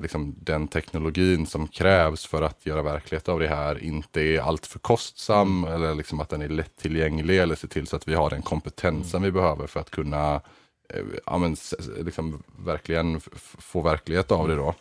[0.01, 4.79] liksom den teknologin som krävs för att göra verklighet av det här inte är alltför
[4.79, 5.74] kostsam mm.
[5.74, 9.18] eller liksom att den är lättillgänglig eller se till så att vi har den kompetensen
[9.18, 9.22] mm.
[9.22, 10.41] vi behöver för att kunna
[11.26, 11.57] ja, men,
[12.05, 13.20] liksom, verkligen
[13.59, 14.74] få verklighet av det då.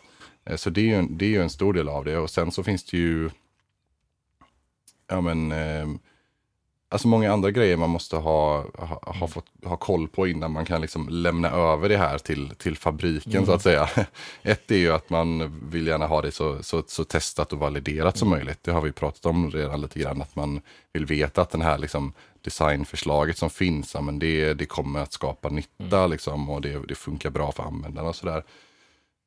[0.56, 2.62] Så det är, ju, det är ju en stor del av det och sen så
[2.62, 3.30] finns det ju
[5.08, 5.88] ja men, eh,
[6.88, 10.64] alltså många andra grejer man måste ha, ha, ha, fått, ha koll på innan man
[10.64, 13.46] kan liksom lämna över det här till, till fabriken mm.
[13.46, 13.88] så att säga.
[14.42, 18.14] Ett är ju att man vill gärna ha det så, så, så testat och validerat
[18.14, 18.18] mm.
[18.18, 18.62] som möjligt.
[18.62, 20.60] Det har vi pratat om redan lite grann, att man
[20.92, 25.12] vill veta att den här liksom, designförslaget som finns, ja, men det, det kommer att
[25.12, 26.10] skapa nytta mm.
[26.10, 28.44] liksom, och det, det funkar bra för användarna och sådär.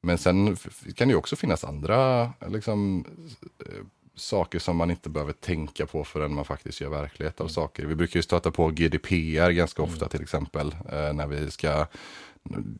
[0.03, 0.57] Men sen
[0.95, 3.05] kan det också finnas andra liksom,
[3.65, 3.85] eh,
[4.15, 7.53] saker som man inte behöver tänka på förrän man faktiskt gör verklighet av mm.
[7.53, 7.85] saker.
[7.85, 10.09] Vi brukar ju stöta på GDPR ganska ofta mm.
[10.09, 10.75] till exempel.
[10.91, 11.85] Eh, när vi ska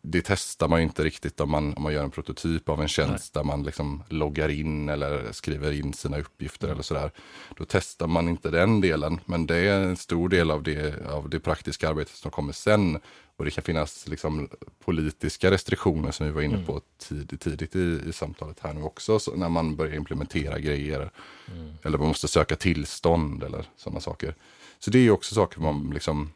[0.01, 2.87] det testar man ju inte riktigt om man, om man gör en prototyp av en
[2.87, 3.41] tjänst Nej.
[3.41, 6.73] där man liksom loggar in eller skriver in sina uppgifter mm.
[6.73, 7.11] eller sådär.
[7.57, 11.29] Då testar man inte den delen, men det är en stor del av det, av
[11.29, 12.99] det praktiska arbetet som kommer sen.
[13.37, 14.49] Och det kan finnas liksom
[14.85, 16.65] politiska restriktioner som vi var inne mm.
[16.65, 21.11] på tidigt, tidigt i, i samtalet här nu också, när man börjar implementera grejer.
[21.51, 21.73] Mm.
[21.83, 24.35] Eller man måste söka tillstånd eller sådana saker.
[24.79, 26.29] Så det är ju också saker man liksom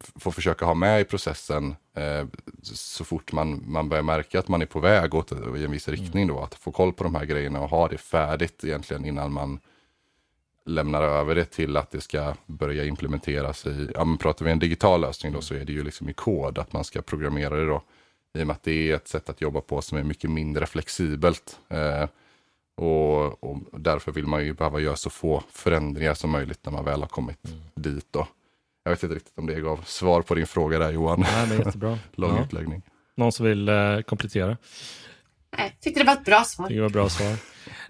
[0.00, 2.26] får försöka ha med i processen eh,
[2.62, 5.88] så fort man, man börjar märka att man är på väg åt i en viss
[5.88, 6.00] mm.
[6.00, 6.26] riktning.
[6.26, 9.60] Då, att få koll på de här grejerna och ha det färdigt egentligen innan man
[10.64, 14.58] lämnar över det till att det ska börja implementeras i, ja men pratar vi en
[14.58, 17.66] digital lösning då så är det ju liksom i kod att man ska programmera det
[17.66, 17.82] då.
[18.34, 20.66] I och med att det är ett sätt att jobba på som är mycket mindre
[20.66, 21.58] flexibelt.
[21.68, 22.06] Eh,
[22.74, 26.84] och, och, därför vill man ju behöva göra så få förändringar som möjligt när man
[26.84, 27.60] väl har kommit mm.
[27.74, 28.26] dit då.
[28.84, 31.20] Jag vet inte riktigt om det gav svar på din fråga där Johan.
[31.20, 31.98] Nej, det är jättebra.
[32.12, 32.44] Lång ja.
[32.44, 32.82] utläggning.
[33.16, 34.56] Någon som vill eh, komplettera?
[35.56, 36.68] Jag tyckte det var ett bra svar.
[36.68, 37.36] Det var ett bra svar.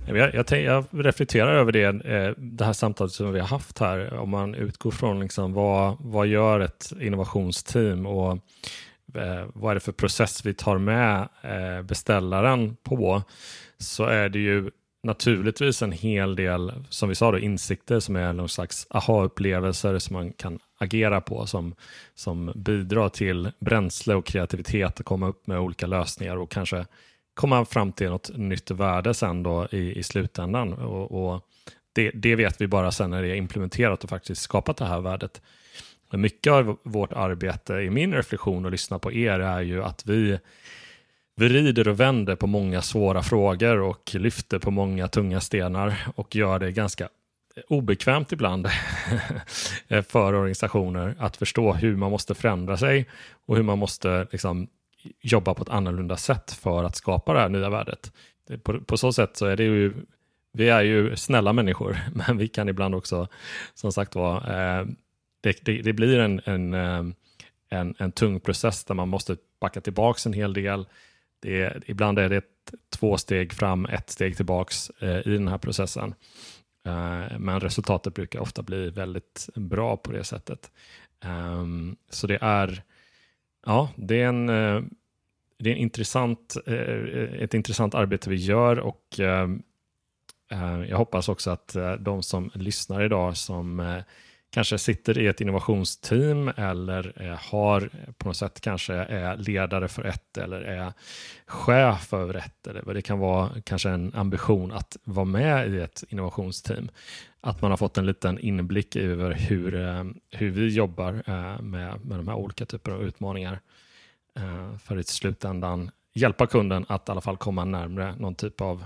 [0.07, 4.15] Jag, jag, jag reflekterar över det, eh, det här samtalet som vi har haft här.
[4.15, 8.33] Om man utgår från liksom vad, vad gör ett innovationsteam och
[9.15, 13.23] eh, vad är det för process vi tar med eh, beställaren på
[13.79, 14.71] så är det ju
[15.03, 20.15] naturligtvis en hel del, som vi sa, då, insikter som är någon slags aha-upplevelser som
[20.15, 21.75] man kan agera på som,
[22.15, 26.87] som bidrar till bränsle och kreativitet att komma upp med olika lösningar och kanske
[27.35, 30.73] komma fram till något nytt värde sen då i, i slutändan.
[30.73, 31.47] Och, och
[31.93, 35.01] det, det, vet vi bara sen när det är implementerat och faktiskt skapat det här
[35.01, 35.43] värdet.
[36.11, 40.07] Men mycket av vårt arbete i min reflektion och lyssna på er är ju att
[40.07, 40.39] vi
[41.41, 46.59] vrider och vänder på många svåra frågor och lyfter på många tunga stenar och gör
[46.59, 47.09] det ganska
[47.69, 48.69] obekvämt ibland
[50.09, 53.09] för organisationer att förstå hur man måste förändra sig
[53.47, 54.69] och hur man måste liksom
[55.21, 58.13] jobba på ett annorlunda sätt för att skapa det här nya värdet.
[58.63, 59.93] På, på så sätt så är det ju,
[60.53, 63.29] vi är ju snälla människor, men vi kan ibland också,
[63.75, 64.87] som sagt var, eh,
[65.41, 67.05] det, det, det, blir en, en, eh,
[67.69, 70.87] en, en tung process där man måste backa tillbaka en hel del.
[71.41, 75.59] Det, ibland är det ett, två steg fram, ett steg tillbaks eh, i den här
[75.59, 76.15] processen.
[76.87, 80.71] Eh, men resultatet brukar ofta bli väldigt bra på det sättet.
[81.25, 81.65] Eh,
[82.11, 82.83] så det är,
[83.67, 84.83] ja, det är en, eh,
[85.59, 89.49] det är en intressant, eh, ett intressant arbete vi gör och eh,
[90.51, 94.03] eh, jag hoppas också att de som lyssnar idag som
[94.51, 100.05] kanske sitter i ett innovationsteam eller eh, har på något sätt kanske är ledare för
[100.05, 100.93] ett eller är
[101.47, 105.81] chef över ett eller vad det kan vara kanske en ambition att vara med i
[105.81, 106.91] ett innovationsteam.
[107.41, 112.05] Att man har fått en liten inblick över hur, eh, hur vi jobbar eh, med,
[112.05, 113.61] med de här olika typerna av utmaningar
[114.85, 118.85] för att i slutändan hjälpa kunden att i alla fall komma närmre någon typ av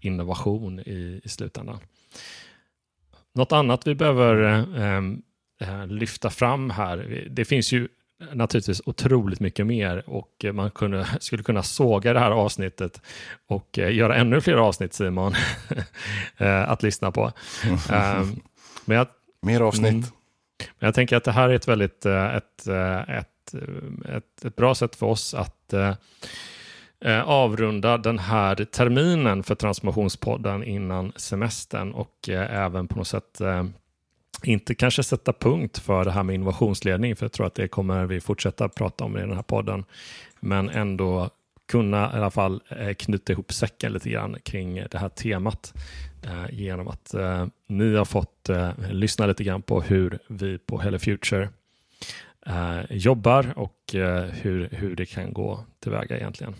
[0.00, 1.78] innovation i, i slutändan.
[3.34, 4.66] Något annat vi behöver
[5.60, 7.88] äh, lyfta fram här, det finns ju
[8.32, 13.00] naturligtvis otroligt mycket mer och man kunde, skulle kunna såga det här avsnittet
[13.46, 15.34] och äh, göra ännu fler avsnitt Simon
[16.36, 17.32] äh, att lyssna på.
[17.64, 18.40] um,
[18.84, 19.06] men jag,
[19.42, 19.92] mer avsnitt.
[19.92, 20.04] Mm,
[20.78, 22.66] men jag tänker att det här är ett väldigt ett,
[23.08, 23.54] ett,
[24.08, 25.74] ett, ett bra sätt för oss att
[27.04, 33.40] eh, avrunda den här terminen för Transformationspodden innan semestern och eh, även på något sätt
[33.40, 33.64] eh,
[34.42, 38.06] inte kanske sätta punkt för det här med innovationsledning, för jag tror att det kommer
[38.06, 39.84] vi fortsätta prata om i den här podden,
[40.40, 41.30] men ändå
[41.68, 45.74] kunna i alla fall eh, knyta ihop säcken lite grann kring det här temat
[46.22, 48.50] eh, genom att eh, ni har fått
[48.90, 51.48] lyssna lite grann på hur vi på Hello Future
[52.90, 53.76] jobbar och
[54.32, 56.54] hur, hur det kan gå tillväga egentligen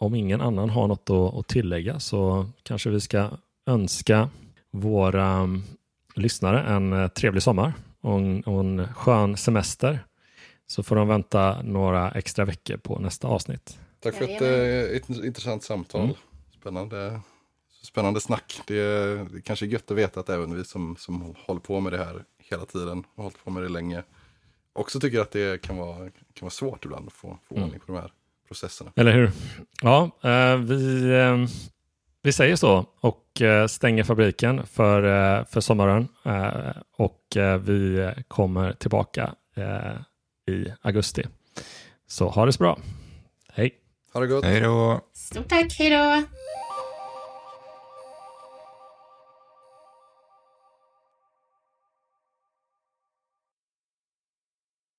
[0.00, 3.30] om ingen annan har något att, tillägga så kanske vi ska
[3.66, 4.28] önska
[4.70, 5.62] våra mm,
[6.14, 10.06] lyssnare en eh, trevlig sommar och en, och en skön semester.
[10.66, 13.78] Så får de vänta några extra veckor på nästa avsnitt.
[14.00, 16.04] Tack för ett, ett, ett intressant samtal.
[16.04, 16.14] Mm.
[16.60, 17.20] Spännande,
[17.82, 18.60] spännande snack.
[18.66, 21.80] Det är, det är kanske gött att veta att även vi som, som håller på
[21.80, 24.02] med det här hela tiden och hållit på med det länge
[24.72, 27.64] också tycker att det kan vara, kan vara svårt ibland att få, få mm.
[27.64, 28.12] ordning på de här
[28.50, 28.92] processerna.
[28.96, 29.30] Eller hur?
[29.82, 31.36] Ja, eh, vi, eh,
[32.22, 36.08] vi säger så och eh, stänger fabriken för, för sommaren
[36.96, 39.34] och vi kommer tillbaka
[40.50, 41.26] i augusti.
[42.06, 42.78] Så ha det så bra.
[43.52, 43.74] Hej!
[44.12, 44.44] Ha det gott!
[44.44, 45.00] Hej då!
[45.14, 46.22] Stort tack, hej då!